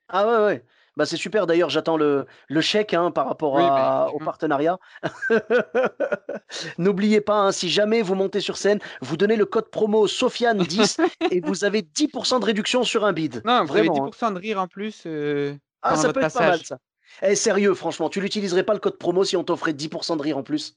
[0.08, 0.66] ah ouais, ouais.
[1.00, 4.26] Bah, c'est super d'ailleurs, j'attends le le chèque, hein, par rapport oui, au effectivement.
[4.26, 4.78] partenariat.
[6.78, 11.00] N'oubliez pas, hein, si jamais vous montez sur scène, vous donnez le code promo Sofiane10
[11.32, 13.42] et vous avez 10 de réduction sur un bid.
[13.46, 14.12] Non, vous avez Vraiment, hein.
[14.12, 16.80] 10 de rire en plus, heu, Ah, ça peut être pas mal ça.
[17.22, 20.38] Eh sérieux, franchement, tu l'utiliserais pas le code promo si on t'offrait 10% de rire
[20.38, 20.76] en plus?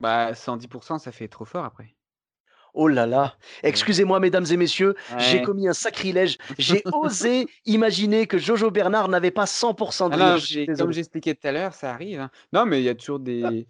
[0.00, 1.94] Bah, 110% ça fait trop fort après.
[2.74, 3.36] Oh là là!
[3.68, 3.90] Ouais.
[3.90, 6.38] Excusez-moi mesdames et messieurs, j'ai commis un sacrilège.
[6.58, 10.46] J'ai osé imaginer que Jojo Bernard n'avait pas 100% de Ah rire.
[10.46, 12.30] suis j'ai comme j'expliquais tout à l'heure, ça arrive, hein.
[12.52, 13.68] Non, mais il y a toujours des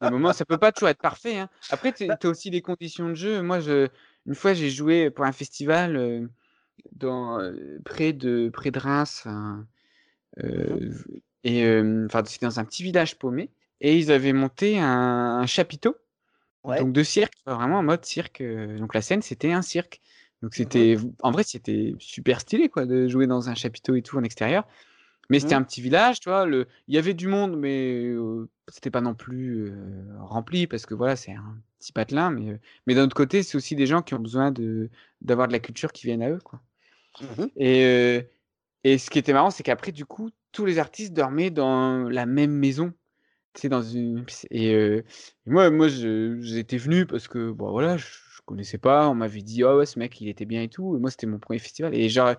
[0.00, 1.48] des moments ça peut pas toujours être parfait, hein.
[1.68, 3.42] Après, tu as aussi des conditions de jeu.
[3.42, 3.88] Moi, je
[4.26, 6.28] une fois, j'ai joué pour un festival,
[6.92, 9.66] dans, heu, près de près de Reims, enfin,
[10.68, 10.92] mmh
[11.44, 11.64] et
[12.06, 14.86] enfin, c'était dans un petit village paumé et ils avaient monté un
[15.40, 15.96] un chapiteau,
[16.64, 16.78] Ouais.
[16.78, 20.00] donc de cirque, vraiment en mode cirque, heu, donc la scène, c'était un cirque.
[20.42, 24.18] Donc c'était en vrai, c'était super stylé, quoi, de jouer dans un chapiteau et tout
[24.18, 24.66] en extérieur.
[25.30, 25.56] Mais c'était Mmh.
[25.56, 26.46] un petit village, tu vois?
[26.46, 28.12] Le il y avait du monde, mais
[28.68, 29.72] c'était pas non plus,
[30.20, 33.76] rempli parce que voilà, c'est un petit patelin, mais mais d'un autre côté, c'est aussi
[33.76, 34.90] des gens qui ont besoin de
[35.22, 36.60] d'avoir de la culture qui vienne à eux, quoi.
[37.20, 37.52] Mmh mh.
[37.56, 38.20] Et
[38.84, 42.26] et ce qui était marrant, c'est qu'après du coup, tous les artistes dormaient dans la
[42.26, 42.92] même maison,
[43.54, 43.68] tu sais?
[43.68, 45.02] Dans une et
[45.46, 49.62] moi moi j'étais venu parce que, bah, voilà, je je connaissais pas, on m'avait dit:
[49.62, 51.94] «Ah ouais, ce mec, il était bien et tout» et moi, c'était mon 1er festival
[51.94, 52.34] et genre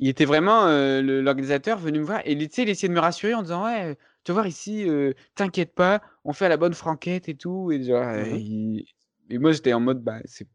[0.00, 0.66] il était vraiment,
[1.02, 3.64] l'organisateur venu me voir et il tu sais, il essayait de me rassurer en disant:
[3.66, 4.86] «Ouais, tu vas voir ici,
[5.36, 8.84] t'inquiète pas, on fait à la bonne franquette et tout» et genre, Mmh il
[9.30, 10.48] et moi j'étais en mode: «Bah, c'est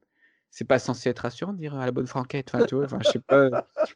[0.58, 2.86] c'est pas censé être rassurant de dire à la bonne franquette», enfin, tu vois?
[2.86, 3.50] Enfin, je sais pas,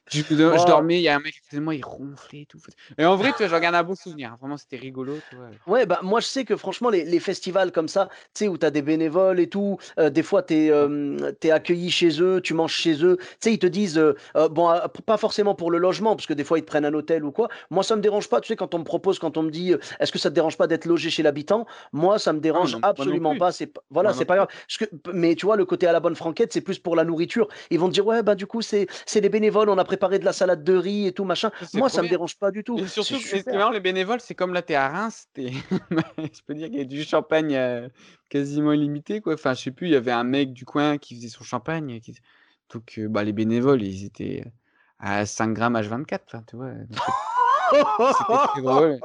[0.09, 2.59] je dormais, il y a un mec de moi, il ronflait et tout,
[2.97, 5.35] et en vrai, tu vois, j'en garde un bon souvenir, hein, vraiment, c'était rigolo, tu
[5.35, 5.51] vois?
[5.67, 8.57] Ouais, bah, moi, je sais que franchement, les les festivals comme ça, tu sais, où
[8.57, 12.53] tu as des bénévoles et tout, heu, des fois, tu es, accueilli chez eux, tu
[12.55, 13.17] manges chez eux.
[13.19, 16.15] Tu sais, ils te disent, heu heu, bon, a p pas forcément pour le logement,
[16.15, 17.47] parce que des fois, ils te prennent un hôtel ou quoi.
[17.69, 19.73] Moi, ça me dérange pas, tu sais, quand on me propose, quand on me dit,
[19.99, 22.69] «Est-ce que ça te dérange pas d'être logé chez l'habitant?» moi, ça me Ah dérange
[22.69, 24.47] non, moi non absolument pas, c'est voilà, c'est pas grave.
[24.67, 27.03] Parce que mais tu vois, le côté à la bonne franquette, c'est plus pour la
[27.03, 27.47] nourriture.
[27.69, 30.19] Ils vont te dire: «Ouais, bah, du coup, c'est c'est des bénévoles, on a préparé
[30.19, 31.51] de la salade de riz et tout, machin».
[31.63, 32.77] C'est Moi, ça me dérange pas du tout.
[32.79, 33.57] C'est surtout mais ce qui est super.
[33.57, 35.51] marrant, les bénévoles, c'est comme là, tu es à Reims, es
[36.17, 37.89] je peux dire qu'il y a du champagne, heu,
[38.29, 39.33] quasiment illimité, quoi.
[39.33, 41.99] Enfin, je sais plus, il y avait un mec du coin qui faisait son champagne,
[41.99, 42.15] qui
[42.73, 44.45] donc heu, bah, les bénévoles, ils étaient
[44.99, 46.71] à 5 grammes H24, enfin, tu vois?
[46.71, 46.99] Donc
[48.53, 48.99] très drôle.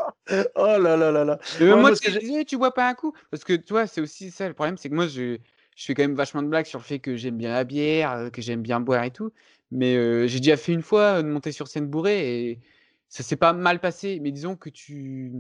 [0.57, 1.39] Oh là là là là.
[1.61, 4.31] Ouais, moi, tu que «Tu bois pas un coup?» parce que tu vois, c'est aussi
[4.31, 5.39] ça le problème, c'est que moi, je
[5.77, 8.31] je fais quand même vachement de blagues sur le fait que j'aime bien la bière,
[8.33, 9.33] que j'aime bien boire et tout.
[9.71, 12.61] Mais j'ai déjà fait une fois, de monter sur scène bourré et
[13.09, 14.21] ça s'est pas mal passé.
[14.21, 15.33] Mais disons que tu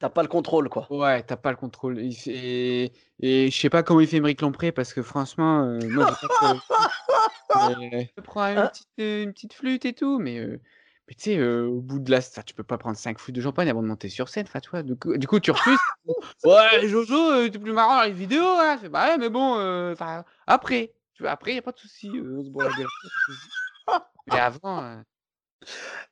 [0.00, 0.90] tu as pas le contrôle, quoi.
[0.90, 2.00] ouais, tu as pas le contrôle.
[2.00, 5.88] Il fait et je sais pas comment il fait Aymeric Lompré parce que franchement, heu,
[5.90, 6.06] moi.
[7.54, 7.74] Mais
[8.16, 8.68] je prends une Hein?
[8.68, 10.60] petite, heu, une petite flûte et tout, mais
[11.08, 13.68] mais tu sais, au bout de la tu peux pas prendre 5 flûtes de champagne
[13.68, 14.82] avant de monter sur scène, enfin, tu vois?
[14.82, 15.78] Du coup du coup, tu refuses.
[16.44, 18.76] «Ouais, Jojo, heu, tu es plus marrant dans les vidéos, hein».
[18.76, 20.92] Je fais: «Bah ouais, mais bon, enfin, après».
[21.14, 21.32] Tu vois?
[21.32, 22.76] Après, il y a pas de souci, heu, on se boit la.
[24.28, 25.02] Mais avant,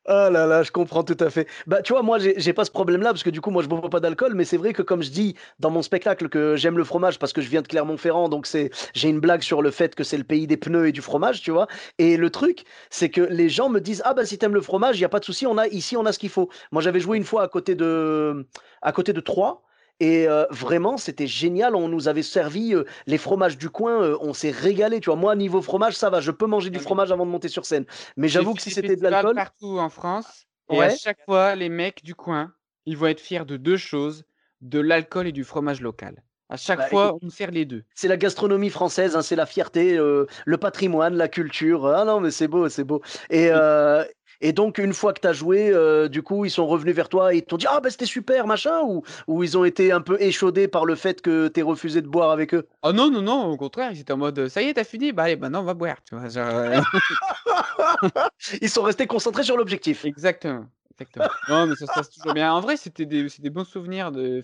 [0.07, 1.47] Oh là là, je comprends tout à fait.
[1.67, 3.67] Bah, tu vois, moi, j'ai j'ai pas ce problème-là parce que du coup, moi, je
[3.67, 6.77] bois pas d'alcool, mais c'est vrai que comme je dis dans mon spectacle que j'aime
[6.77, 9.71] le fromage parce que je viens de Clermont-Ferrand, donc c'est j'ai une blague sur le
[9.71, 11.67] fait que c'est le pays des pneus et du fromage, tu vois?
[11.97, 14.97] Et le truc, c'est que les gens me disent: «Ah bah, si t'aimes le fromage,
[14.97, 16.49] il y a pas de souci, on a ici, on a ce qu'il faut».
[16.71, 18.47] Moi, j'avais joué une fois à côté de
[18.81, 19.61] à côté de Troyes
[19.99, 21.75] et heu, vraiment, c'était génial.
[21.75, 25.15] On nous avait servi, heu, les fromages du coin, heu, on s'est régalé, tu vois?
[25.17, 27.65] Moi, niveau fromage, ça va, je peux manger du mais fromage avant de monter sur
[27.65, 27.85] scène.
[28.17, 30.89] Mais j'avoue que si c'était de l'alcool partout en France et à ouais?
[30.89, 32.53] chaque fois, les mecs du coin,
[32.85, 34.25] ils vont être fiers de 2 choses,
[34.61, 36.23] de l'alcool et du fromage local.
[36.49, 37.83] À chaque Bah, fois, on sert les deux.
[37.95, 41.87] c'est la gastronomie française, hein, c'est la fierté, euh, le patrimoine, la culture.
[41.87, 43.01] Ah non, mais c'est beau, c'est beau.
[43.29, 44.03] Et, euh,
[44.41, 47.09] et donc, une fois que tu as joué, euh, du coup, ils sont revenus vers
[47.09, 49.91] toi et ils t'ont dit Ah, ben c'était super, machin, ou, ou ils ont été
[49.91, 52.67] un peu échaudés par le fait que tu refusé de boire avec eux?
[52.83, 55.11] Oh non, non, non, au contraire, ils étaient en mode ça y est, t'as fini,
[55.11, 55.97] bah allez, maintenant on va boire.
[56.03, 56.81] Tu vois, genre, euh,
[58.61, 60.05] Ils sont restés concentrés sur l'objectif.
[60.05, 60.69] exactement.
[60.91, 61.29] Exactement.
[61.47, 62.51] Non, mais ça se passe toujours bien.
[62.51, 64.43] En vrai, c'était des, des bons souvenirs de.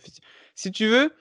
[0.55, 1.11] Si tu veux,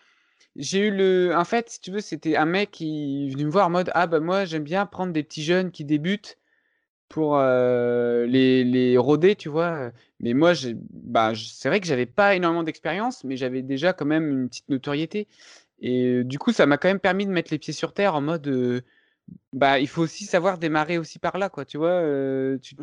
[0.57, 1.35] j'ai eu le.
[1.37, 3.91] En fait, si tu veux, c'était un mec qui est venu me voir en mode
[3.95, 6.39] Ah, bah moi, j'aime bien prendre des petits jeunes qui débutent
[7.12, 9.92] pour euh, les, les roder, tu vois.
[10.20, 10.53] Mais moi,
[10.92, 14.68] bah, c'est vrai que j'avais pas énormément d'expérience, mais j'avais déjà quand même une petite
[14.70, 15.29] notoriété.
[15.81, 18.20] Et du coup, ça m'a quand même permis de mettre les pieds sur terre en
[18.22, 18.83] mode, euh,
[19.53, 21.64] bah, il faut aussi savoir démarrer aussi par là, quoi.
[21.66, 22.77] Tu vois, euh, tu,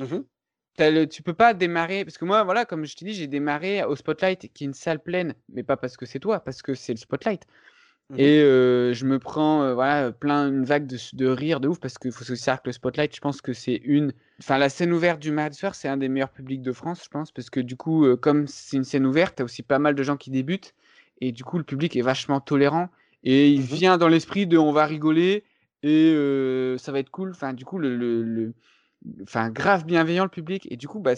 [0.80, 3.84] le- tu peux pas démarrer, parce que moi, voilà, comme je t'ai dit, j'ai démarré
[3.84, 6.74] au Spotlight, qui est une salle pleine, mais pas parce que c'est toi, parce que
[6.76, 7.46] c'est le Spotlight.
[8.10, 8.18] Mhm.
[8.20, 11.80] Et euh, je me prends euh, voilà, plein une vague de, de rire de ouf
[11.80, 14.14] parce qu'il faut aussi savoir que le Spotlight, je pense que c'est une.
[14.40, 17.32] Enfin, la scène ouverte du soir, c'est un des meilleurs publics de France, je pense,
[17.32, 20.04] parce que du coup, euh, comme c'est une scène ouverte, t'as aussi pas mal de
[20.04, 20.74] gens qui débutent
[21.22, 22.90] et du coup, le public est vachement tolérant
[23.24, 23.66] et il Mhm.
[23.66, 25.44] vient dans l'esprit de on va rigoler
[25.84, 27.32] et ça va être cool.
[27.32, 28.54] Enfin, du coup, le, le, le-
[29.24, 31.14] enfin, grave bienveillant le public et du coup, bah,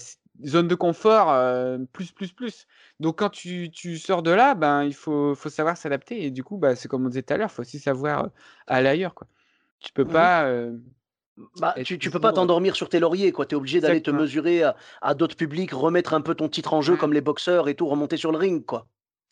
[0.45, 2.67] zone de confort euh, plus plus plus.
[2.99, 6.43] Donc quand tu, tu sors de là, ben il faut, faut savoir s'adapter et du
[6.43, 8.29] coup, bah, c'est comme on disait tout à l'heure, il faut aussi savoir euh,
[8.67, 9.27] aller ailleurs quoi.
[9.79, 10.09] Tu peux Mhm.
[10.09, 10.77] pas euh,
[11.55, 13.45] Bah, tu, tu peux pas t'endormir sur tes lauriers, quoi.
[13.45, 16.73] Tu es obligé d'aller te mesurer à, à d'autres publics, remettre un peu ton titre
[16.73, 16.97] en jeu Ouais.
[16.97, 18.87] comme les boxeurs et tout, remonter sur le ring, quoi.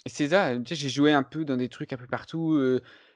[0.06, 2.60] C'est ça, j'ai joué un peu dans des trucs un peu partout.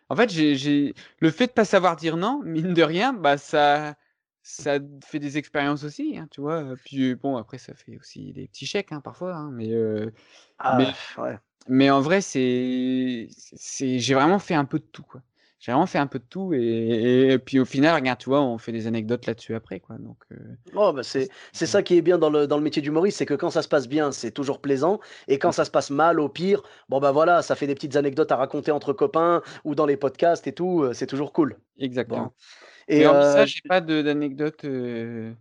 [0.09, 0.93] En fait, j'ai...
[1.19, 3.95] le fait de pas savoir dire non, mine de rien, bah ça,
[4.43, 6.75] ça fait des expériences aussi, hein, tu vois.
[6.83, 10.11] Puis bon, après, ça fait aussi des petits chèques hein, parfois, hein, mais, euh,
[10.57, 11.39] Ah, mais, ouais.
[11.67, 15.21] mais en vrai, c'est, c'est, j'ai vraiment fait un peu de tout, quoi.
[15.59, 18.41] J'ai vraiment fait un peu de tout et, et puis au final, regarde, tu vois,
[18.41, 19.97] on fait des anecdotes là-dessus après, quoi.
[19.99, 20.37] Donc, euh,
[20.75, 23.25] Oh, bah, c'est, c'est ça qui est bien dans le, dans le métier d'humoriste, c'est
[23.25, 24.99] que quand ça se passe bien, c'est toujours plaisant.
[25.27, 27.95] Et quand ça se passe mal, au pire, bon, bah voilà, ça fait des petites
[27.97, 30.91] anecdotes à raconter entre copains ou dans les podcasts et tout.
[30.93, 31.59] C'est toujours cool.
[32.05, 32.31] Bon.
[32.87, 35.33] Et Mais hormis ça, euh, j'ai pas de, d'anecdotes euh,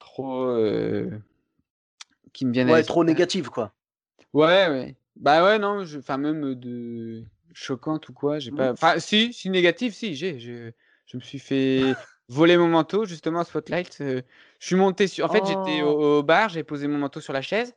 [0.00, 1.10] trop euh,
[2.32, 3.72] qui me viennent à ouais, trop négatif, quoi.
[4.32, 4.96] Ouais, ouais.
[5.16, 5.98] Bah ouais, non, je...
[5.98, 8.56] enfin même de choquante ou quoi, j'ai Mhm.
[8.56, 8.72] pas.
[8.72, 10.38] Enfin, si, si négatif, si, j'ai.
[10.38, 10.70] Je...
[11.06, 13.98] je me suis fait voler mon manteau justement au Spotlight.
[14.00, 14.22] euh,
[14.60, 15.24] Je suis monté sur.
[15.26, 17.74] En fait, j'étais Oh, au, au bar, j'ai posé mon manteau sur la chaise.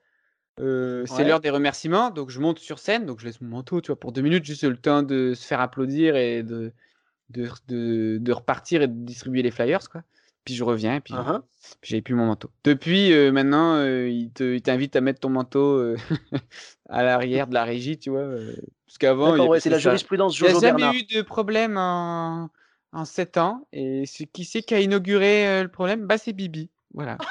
[0.59, 1.25] euh, c'est ouais.
[1.25, 3.99] l'heure des remerciements, donc je monte sur scène, donc je laisse mon manteau, tu vois,
[3.99, 6.73] pour deux minutes, juste le temps de se faire applaudir et de,
[7.33, 10.03] de, de, de repartir et de distribuer les flyers, quoi.
[10.45, 11.41] Puis je reviens, et puis, Uhum.
[11.81, 12.51] puis j'avais plus mon manteau.
[12.63, 15.97] Depuis, euh, maintenant, euh, il te, il t'invite à mettre ton manteau euh,
[16.89, 18.21] à l'arrière de la régie, tu vois.
[18.21, 21.77] euh, parce qu'avant, ouais, c'est la jurisprudence Il n'y a Jojo jamais eu de problème
[21.77, 22.49] en,
[22.91, 23.67] en 7 ans.
[23.71, 26.69] Et ce qui c'est qui a inauguré le problème, bah, c'est Bibi.
[26.93, 27.17] Voilà.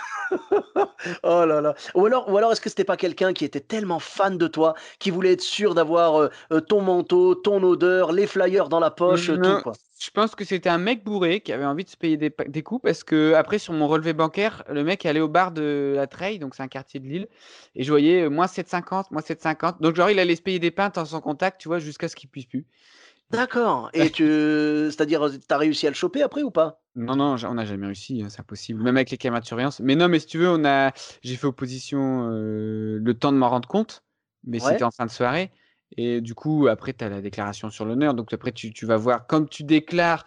[1.25, 1.75] Oh là là.
[1.95, 4.75] Ou alors, ou alors est-ce que c'était pas quelqu'un qui était tellement fan de toi,
[4.99, 8.91] qui voulait être sûr d'avoir euh, euh, ton manteau, ton odeur, les flyers dans la
[8.91, 9.73] poche, euh, tout, quoi?
[10.03, 12.63] je pense que c'était un mec bourré qui avait envie de se payer des, des
[12.63, 16.09] coups parce que après sur mon relevé bancaire, le mec allait au bar de la
[16.09, 17.29] Treille, donc c'est un quartier de Lille,
[17.77, 19.81] et je voyais euh, moins 7,50, moins 7,50.
[19.81, 22.17] Donc genre il allait se payer des pintes en son contact, tu vois, jusqu'à ce
[22.17, 22.67] qu'il puisse plus.
[23.31, 23.91] D'accord.
[23.95, 24.25] Et tu,
[24.91, 26.82] c'est-à-dire, t'as réussi à le choper après ou pas?
[26.95, 28.83] Non, non, on n'a jamais réussi, hein, c'est impossible.
[28.83, 29.81] Même avec les caméras de surveillance.
[29.81, 33.39] Mais non, mais si tu veux, on a, j'ai fait opposition euh, le temps de
[33.39, 34.05] m'en rendre compte,
[34.45, 35.51] mais c'était en fin de soirée.
[35.97, 38.13] Et du coup, après, tu as la déclaration sur l'honneur.
[38.15, 40.27] Donc après, tu, tu vas voir, comme tu déclares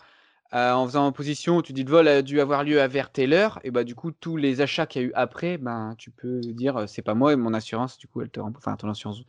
[0.54, 3.34] euh, en faisant opposition, tu dis le vol a dû avoir lieu à vers telle
[3.34, 3.60] heure.
[3.64, 6.40] Et bah, du coup, tous les achats qu'il y a eu après, ben, tu peux
[6.42, 8.66] dire c'est pas moi et mon assurance, du coup, elle te rembourse.
[8.68, 9.22] Enfin, ton assurance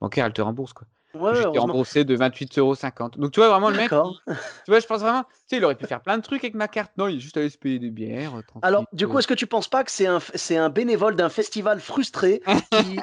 [0.00, 0.86] bancaire, elle te rembourse, quoi.
[1.20, 2.74] Ouais, J'étais remboursé de 28,50 euros.
[3.16, 3.96] Donc, tu vois, vraiment, le mec, tu
[4.68, 6.68] vois, je pense vraiment, tu sais, il aurait pu faire plein de trucs avec ma
[6.68, 6.92] carte.
[6.96, 9.34] Non, il est juste allé se payer des bières, euh, Alors, du coup, est-ce que
[9.34, 13.00] tu penses pas que c'est un, c'est un bénévole d'un festival frustré qui,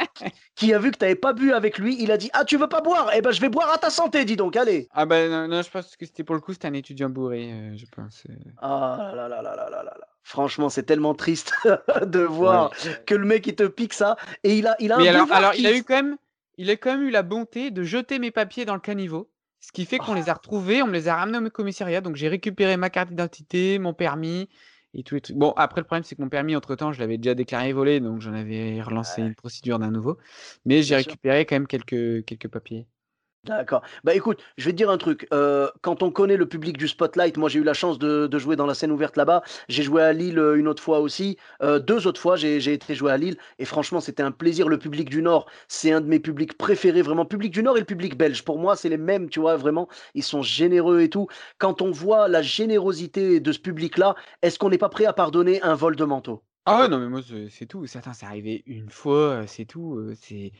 [0.55, 2.67] qui a vu que t'avais pas bu avec lui, il a dit Ah, tu veux
[2.69, 3.11] pas boire?
[3.15, 4.87] Eh ben, je vais boire à ta santé, dis donc, allez.
[4.93, 7.51] Ah ben non, non, je pense que c'était pour le coup, c'était un étudiant bourré,
[7.51, 8.23] euh, je pense.
[8.29, 8.33] euh.
[8.61, 10.07] Ah là là là là là là là.
[10.25, 11.53] Franchement, c'est tellement triste
[12.05, 12.27] de Ouais.
[12.27, 12.71] voir
[13.05, 15.31] que le mec il te pique ça et il a, il a Mais un alors,
[15.31, 16.15] alors il a eu quand même,
[16.57, 19.71] il a quand même eu la bonté de jeter mes papiers dans le caniveau, ce
[19.71, 22.27] qui fait qu'on les a retrouvés, on me les a ramenés au commissariat, donc j'ai
[22.27, 24.49] récupéré ma carte d'identité, mon permis
[24.93, 25.37] et tous les trucs.
[25.37, 28.21] Bon, après le problème c'est que mon permis entre-temps, je l'avais déjà déclaré volé, donc
[28.21, 30.17] j'en avais relancé Ouais, une procédure d'un nouveau,
[30.65, 31.15] mais j'ai sûr.
[31.15, 32.87] récupéré quand même quelques quelques papiers.
[33.45, 33.81] D'accord.
[34.05, 35.27] Bah écoute, je vais te dire un truc.
[35.33, 38.55] euh, quand on connaît le public du Spotlight, moi j'ai eu la chance de, jouer
[38.55, 39.43] dans la scène ouverte là-bas.
[39.67, 41.37] J'ai joué à Lille euh, une autre fois aussi.
[41.61, 43.35] Euh, deux autres fois, j'ai été jouer à Lille.
[43.59, 44.69] Et franchement, c'était un plaisir.
[44.69, 47.25] Le public du Nord, c'est un de mes publics préférés, vraiment.
[47.25, 48.45] Public du Nord et le public belge.
[48.45, 49.89] Pour moi, c'est les mêmes, tu vois, vraiment.
[50.13, 51.27] Ils sont généreux et tout.
[51.57, 55.61] Quand on voit la générosité de ce public-là, est-ce qu'on n'est pas prêt à pardonner
[55.63, 56.43] un vol de manteau?
[56.65, 57.85] Ah ouais, non, mais moi, c'est c'est tout.
[57.87, 59.99] Certains, c'est arrivé une fois, c'est tout.
[60.15, 60.53] C'est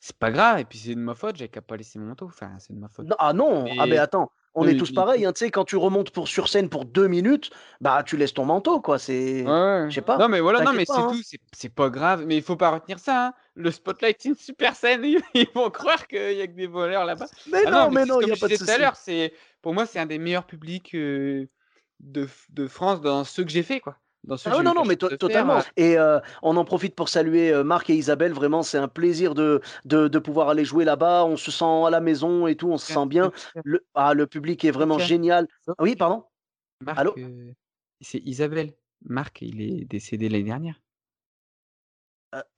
[0.00, 0.58] c'est pas grave.
[0.60, 2.26] Et puis, c'est de ma faute, j'avais qu'à pas laisser mon manteau.
[2.26, 3.06] Enfin, c'est de ma faute.
[3.06, 5.64] Non, ah non, ah mais attends, on est tous il- pareils, hein, tu sais, quand
[5.64, 8.98] tu remontes pour sur scène pour deux minutes, bah tu laisses ton manteau, quoi.
[8.98, 11.08] C'est, Ouais, je sais pas, Non, mais voilà, non, mais c'est hein.
[11.10, 11.22] tout.
[11.22, 12.24] C'est c'est pas grave.
[12.26, 13.28] Mais il faut pas retenir ça.
[13.28, 13.34] hein.
[13.54, 15.02] Le spotlight, c'est une super scène.
[15.34, 17.26] Ils vont croire qu'il y a que des voleurs là-bas.
[17.52, 18.72] Mais Ah non, non, mais non, il y a pas de souci.
[18.94, 19.32] C'est
[19.62, 21.48] pour moi, c'est un des meilleurs publics euh,
[22.00, 23.96] de France dans ceux que j'ai fait, quoi.
[24.28, 25.16] Dans Ah non, non, mais to- faire.
[25.18, 25.62] totalement.
[25.76, 28.34] Et euh, on en profite pour saluer euh, Marc et Isabelle.
[28.34, 31.24] Vraiment, c'est un plaisir de, de, de pouvoir aller jouer là-bas.
[31.24, 33.32] On se sent à la maison et tout, on se sent bien.
[33.64, 35.48] Le, ah, le public est vraiment génial.
[35.66, 36.24] Oh, Oui, pardon?
[36.82, 37.14] Marc, Allô?
[37.16, 37.52] euh,
[38.02, 38.74] c'est Isabelle.
[39.02, 40.78] Marc, il est décédé l'année dernière.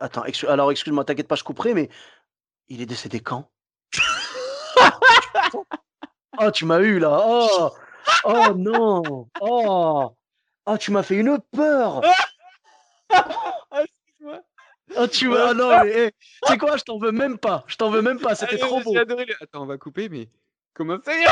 [0.00, 1.88] Attends, alors excuse-moi, t'inquiète pas, je couperai, mais
[2.68, 3.48] il est décédé quand?
[6.42, 7.20] Oh, tu m'as eu là.
[7.26, 7.70] Oh,
[8.24, 9.28] oh non.
[9.40, 10.16] Oh,
[10.72, 12.02] oh, tu m'as fait une peur.
[13.72, 14.40] Ah, excuse-moi.
[14.96, 15.50] Oh, tu m'as.
[15.50, 17.64] Ah non, mais hey, tu sais quoi, je t'en veux même pas.
[17.66, 18.34] Je t'en veux même pas.
[18.34, 18.92] C'était Ah, trop beau.
[18.94, 19.34] J'ai adoré le...
[19.40, 20.28] Attends, on va couper, mais
[20.74, 21.26] comment est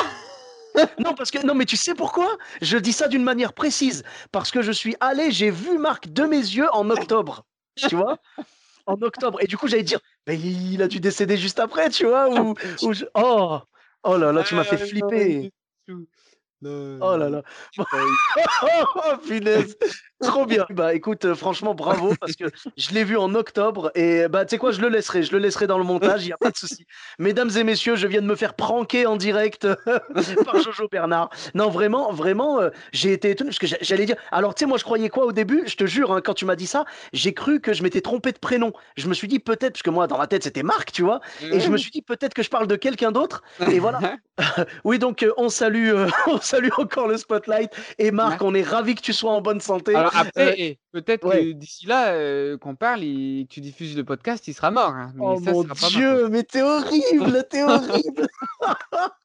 [0.99, 2.37] Non, parce que non, mais tu sais pourquoi?
[2.63, 4.05] Je dis ça d'une manière précise.
[4.33, 7.45] Parce que je suis allé, j'ai vu Marc de mes yeux en octobre.
[7.77, 8.19] Tu vois?
[8.87, 9.39] En octobre.
[9.43, 12.29] Et du coup, j'allais dire, ben, il a dû décéder juste après, tu vois?
[12.31, 13.59] Ou, ou je- Oh,
[14.05, 15.53] oh là là, tu m'as fait Ah, flipper.
[16.65, 17.43] Oh là là.
[18.63, 19.77] Oh, punaise.
[20.21, 20.67] Trop bien.
[20.71, 22.45] Bah écoute, euh, franchement, bravo parce que
[22.77, 25.39] je l'ai vu en octobre et bah tu sais quoi, je le laisserai, je le
[25.39, 26.87] laisserai dans le montage, il n'y a pas de souci.
[27.19, 29.67] Mesdames et messieurs, je viens de me faire pranker en direct
[30.45, 31.31] par Jojo Bernard.
[31.55, 34.17] Non, vraiment, vraiment, euh, j'ai été étonné parce que j'a- j'allais dire.
[34.31, 35.63] Alors tu sais, moi je croyais quoi au début?
[35.67, 38.33] Je te jure, hein, quand tu m'as dit ça, j'ai cru que je m'étais trompé
[38.33, 38.73] de prénom.
[38.97, 41.21] Je me suis dit peut-être parce que moi dans ma tête c'était Marc, tu vois,
[41.43, 43.43] et je me suis dit peut-être que je parle de quelqu'un d'autre.
[43.73, 43.99] Et voilà.
[44.85, 47.71] Oui, donc euh, on salue, euh, on salue encore le spotlight.
[47.99, 48.43] Et Marc, Marc.
[48.43, 49.95] on est ravi que tu sois en bonne santé.
[49.95, 51.45] Alors Après, peut-être ouais.
[51.47, 54.91] que d'ici là, euh, qu'on parle et que tu diffuses le podcast, il sera mort.
[54.91, 55.13] hein.
[55.15, 55.89] Mais Oh ça, mon sera pas.
[55.89, 58.29] Dieu, mais t'es horrible, t'es horrible.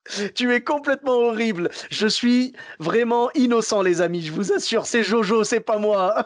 [0.36, 1.70] tu es complètement horrible.
[1.90, 4.22] Je suis vraiment innocent, les amis.
[4.22, 6.26] Je vous assure, c'est Jojo, c'est pas moi.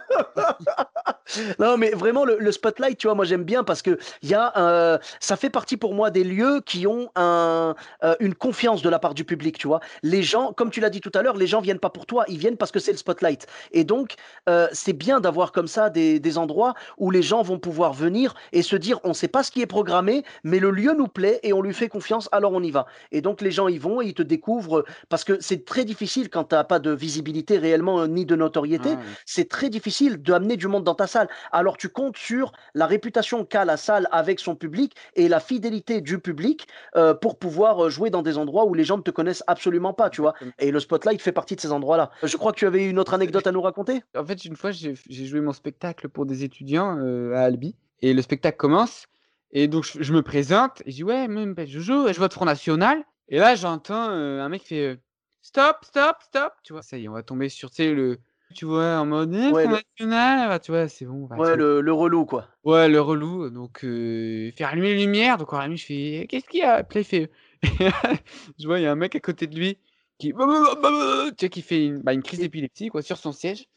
[1.59, 4.53] Non, mais vraiment le, le spotlight, tu vois, moi j'aime bien parce que y a,
[4.57, 8.89] euh, ça fait partie pour moi des lieux qui ont un, euh, une confiance de
[8.89, 9.79] la part du public, tu vois.
[10.03, 12.25] Les gens, comme tu l'as dit tout à l'heure, les gens viennent pas pour toi,
[12.27, 13.47] ils viennent parce que c'est le spotlight.
[13.71, 14.15] Et donc,
[14.49, 18.33] euh, c'est bien d'avoir comme ça des, des endroits où les gens vont pouvoir venir
[18.53, 21.39] et se dire, on sait pas ce qui est programmé, mais le lieu nous plaît
[21.43, 22.85] et on lui fait confiance, alors on y va.
[23.11, 26.29] Et donc les gens y vont et ils te découvrent parce que c'est très difficile
[26.29, 28.89] quand tu n'as pas de visibilité réellement ni de notoriété.
[28.89, 28.97] Ouais.
[29.25, 31.16] C'est très difficile d'amener du monde dans ta salle.
[31.51, 36.01] Alors tu comptes sur la réputation qu'a la salle avec son public et la fidélité
[36.01, 39.12] du public euh, pour pouvoir euh, jouer dans des endroits où les gens ne te
[39.12, 40.34] connaissent absolument pas, tu vois.
[40.60, 42.12] Et le spotlight fait partie de ces endroits-là.
[42.23, 44.03] Je crois que tu avais une autre anecdote à nous raconter?
[44.15, 47.75] En fait, une fois, j'ai joué mon spectacle pour des étudiants euh, à Albi.
[48.01, 49.08] Et le spectacle commence.
[49.51, 50.82] Et donc, je, je me présente.
[50.86, 52.12] Et je dis, ouais, m'appelle Jojo.
[52.12, 53.03] Je vote Front National.
[53.30, 54.95] Et là, j'entends euh, un mec qui fait euh,
[55.41, 56.53] Stop, stop, stop.
[56.63, 58.19] Tu vois, ça y est, on va tomber sur, le.
[58.55, 60.49] Tu vois, en mode eh, Ouais, National.
[60.49, 61.25] bah, tu vois, c'est bon.
[61.27, 62.47] bah, Ouais, le, le relou, quoi.
[62.63, 63.49] Ouais, le relou.
[63.49, 65.38] Donc, euh, faire allumer les lumières.
[65.38, 66.86] Donc, on allume, je fais Qu'est-ce qu'il y a?
[66.95, 67.31] Il fait
[68.60, 69.77] Je vois, il y a un mec à côté de lui
[70.19, 70.38] qui, tu
[71.39, 73.67] sais, qui fait une, bah, une crise d'épilepsie quoi, sur son siège.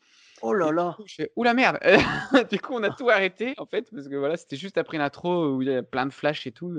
[0.42, 0.94] Oh là là.
[0.96, 1.78] coup, je fais Ouh la merde
[2.50, 5.54] Du coup, on a tout arrêté en fait, parce que voilà, c'était juste après l'intro
[5.54, 6.74] où il y a plein de flashs et tout.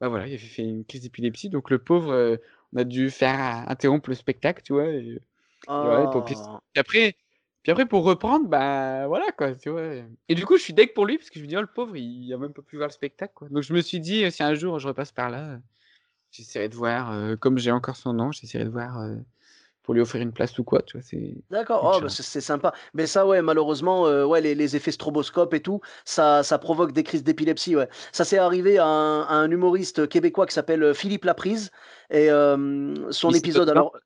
[0.00, 1.48] Bah voilà, il avait fait une crise d'épilepsie.
[1.48, 2.36] Donc, le pauvre, euh,
[2.74, 3.38] on a dû faire
[3.68, 4.86] interrompre le spectacle, tu vois.
[4.88, 5.18] Et,
[5.68, 6.22] Oh.
[6.24, 6.36] puis
[6.76, 7.16] après,
[7.62, 9.82] puis après, pour reprendre, bah voilà quoi, tu vois.
[10.28, 11.66] Et du coup, je suis deg pour lui parce que je me dis, oh le
[11.66, 13.48] pauvre, il a même pas pu voir le spectacle quoi.
[13.50, 15.58] Donc je me suis dit, euh, si un jour je repasse par là, euh,
[16.30, 19.16] j'essaierai de voir, euh, comme j'ai encore son nom, j'essaierai de voir euh,
[19.82, 21.02] pour lui offrir une place ou quoi, tu vois.
[21.02, 22.72] C'est D'accord, oh, bah, c'est sympa.
[22.94, 26.92] Mais ça, ouais, malheureusement, euh, ouais, les, les effets stroboscope et tout, ça, ça provoque
[26.92, 27.88] des crises d'épilepsie, ouais.
[28.12, 31.70] Ça s'est arrivé à un, à un humoriste québécois qui s'appelle Philippe Laprise.
[32.10, 33.96] Et euh, son épisode, alors.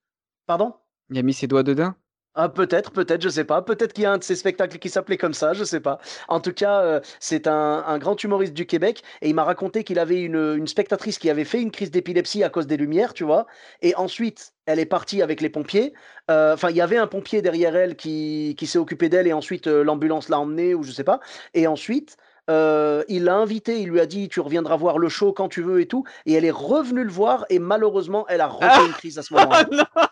[0.47, 0.75] Pardon?
[1.09, 1.95] Il a mis ses doigts dedans?
[2.37, 3.63] Ah, peut-être, peut-être, je sais pas.
[3.63, 6.01] Peut-être qu'il y a un de ces spectacles qui s'appelait comme ça, je sais pas.
[6.27, 9.85] En tout cas, euh, c'est un, un grand humoriste du Québec et il m'a raconté
[9.85, 13.15] qu'il avait une, une spectatrice qui avait fait une crise d'épilepsie à cause des lumières,
[13.15, 13.47] tu vois.
[13.83, 15.95] Et ensuite, elle est partie avec les pompiers.
[16.29, 19.33] Euh, Enfin, il y avait un pompier derrière elle qui, qui s'est occupé d'elle et
[19.33, 21.21] ensuite euh, l'ambulance l'a emmenée ou je sais pas.
[21.55, 22.17] Et ensuite,
[22.51, 25.63] euh, il l'a invité, il lui a dit tu reviendras voir le show quand tu
[25.63, 28.93] veux et tout, et elle est revenue le voir et malheureusement elle a refait une
[28.95, 29.71] crise à ce moment-là.
[29.97, 30.11] Ah,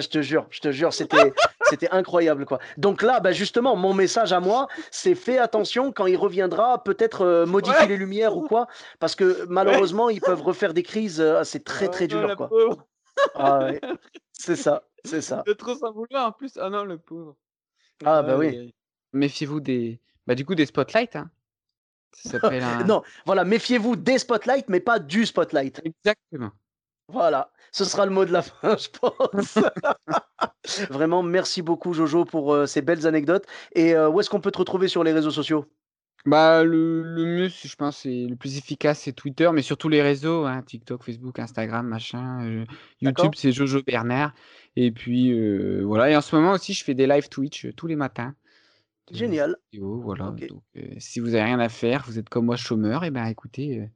[0.00, 1.32] je te jure, je te jure, c'était,
[1.70, 2.58] c'était incroyable, quoi.
[2.76, 7.22] Donc là, bah justement, mon message à moi, c'est fais attention quand il reviendra, peut-être
[7.22, 7.86] euh, modifier Ouais.
[7.88, 8.66] les lumières ou quoi,
[9.00, 11.20] parce que malheureusement, ils peuvent refaire des crises.
[11.20, 12.50] euh, c'est très très Oh non, dur, quoi.
[13.34, 13.80] Ah ouais.
[14.32, 15.42] C'est ça, c'est ça.
[15.46, 16.56] De trop s'en vouloir en plus.
[16.60, 17.36] Ah non, le pauvre.
[18.04, 18.72] Ah bah oui.
[19.12, 20.00] Méfiez-vous des.
[20.26, 21.16] Bah, du coup, des spotlights.
[21.16, 21.30] Hein.
[22.12, 22.84] Ça s'appelle un.
[22.84, 25.80] Non, voilà, méfiez-vous des spotlights, mais pas du spotlight.
[25.84, 26.52] Exactement.
[27.08, 29.58] Voilà, ce sera le mot de la fin, je pense.
[30.90, 33.46] Vraiment, merci beaucoup Jojo pour euh, ces belles anecdotes.
[33.74, 35.64] Et euh, où est-ce qu'on peut te retrouver sur les réseaux sociaux?
[36.26, 40.02] Bah, le, le mieux, je pense, c'est le plus efficace, c'est Twitter, mais surtout les
[40.02, 42.44] réseaux, hein, TikTok, Facebook, Instagram, machin.
[42.44, 42.64] euh.
[43.00, 44.34] YouTube, c'est Jojo Bernard.
[44.76, 46.10] Et puis, euh, voilà.
[46.10, 48.34] Et en ce moment aussi, je fais des live Twitch euh, tous les matins.
[49.10, 49.56] Génial.
[49.72, 50.30] vidéos, voilà.
[50.32, 53.24] Donc, euh, si vous avez rien à faire, vous êtes comme moi chômeur, et ben
[53.24, 53.86] écoutez, euh,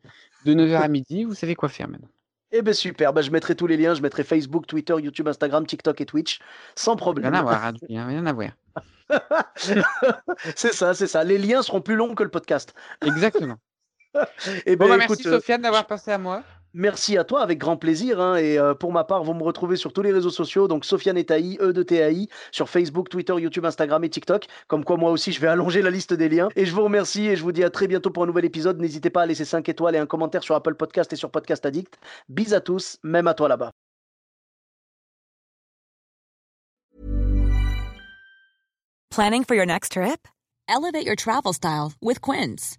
[0.46, 2.08] de 9h à midi, vous savez quoi faire maintenant.
[2.52, 5.66] Eh bien super, bah, je mettrai tous les liens, je mettrai Facebook, Twitter, YouTube, Instagram,
[5.66, 6.38] TikTok et Twitch,
[6.74, 7.34] sans Rien problème.
[7.34, 8.50] à voir, rien à voir.
[10.54, 11.24] c'est ça, c'est ça.
[11.24, 12.74] Les liens seront plus longs que le podcast.
[13.04, 13.56] Exactement.
[14.66, 16.42] Eh Bon, ben, bah, écoute, merci euh, Sofiane d'avoir pensé à moi.
[16.74, 18.18] Merci à toi, avec grand plaisir.
[18.20, 20.84] hein, et euh, pour ma part, vous me retrouvez sur tous les réseaux sociaux, donc
[20.86, 24.46] Sofiane et Taï, E de TAI, sur Facebook, Twitter, YouTube, Instagram et TikTok.
[24.68, 26.48] Comme quoi, moi aussi, je vais allonger la liste des liens.
[26.56, 28.80] Et je vous remercie et je vous dis à très bientôt pour un nouvel épisode.
[28.80, 31.66] N'hésitez pas à laisser 5 étoiles et un commentaire sur Apple Podcast et sur Podcast
[31.66, 31.98] Addict.
[32.28, 33.72] Bis à tous, même à toi là-bas.
[39.10, 40.26] Planning for your next trip?
[40.68, 42.78] Elevate your travel style with Quince.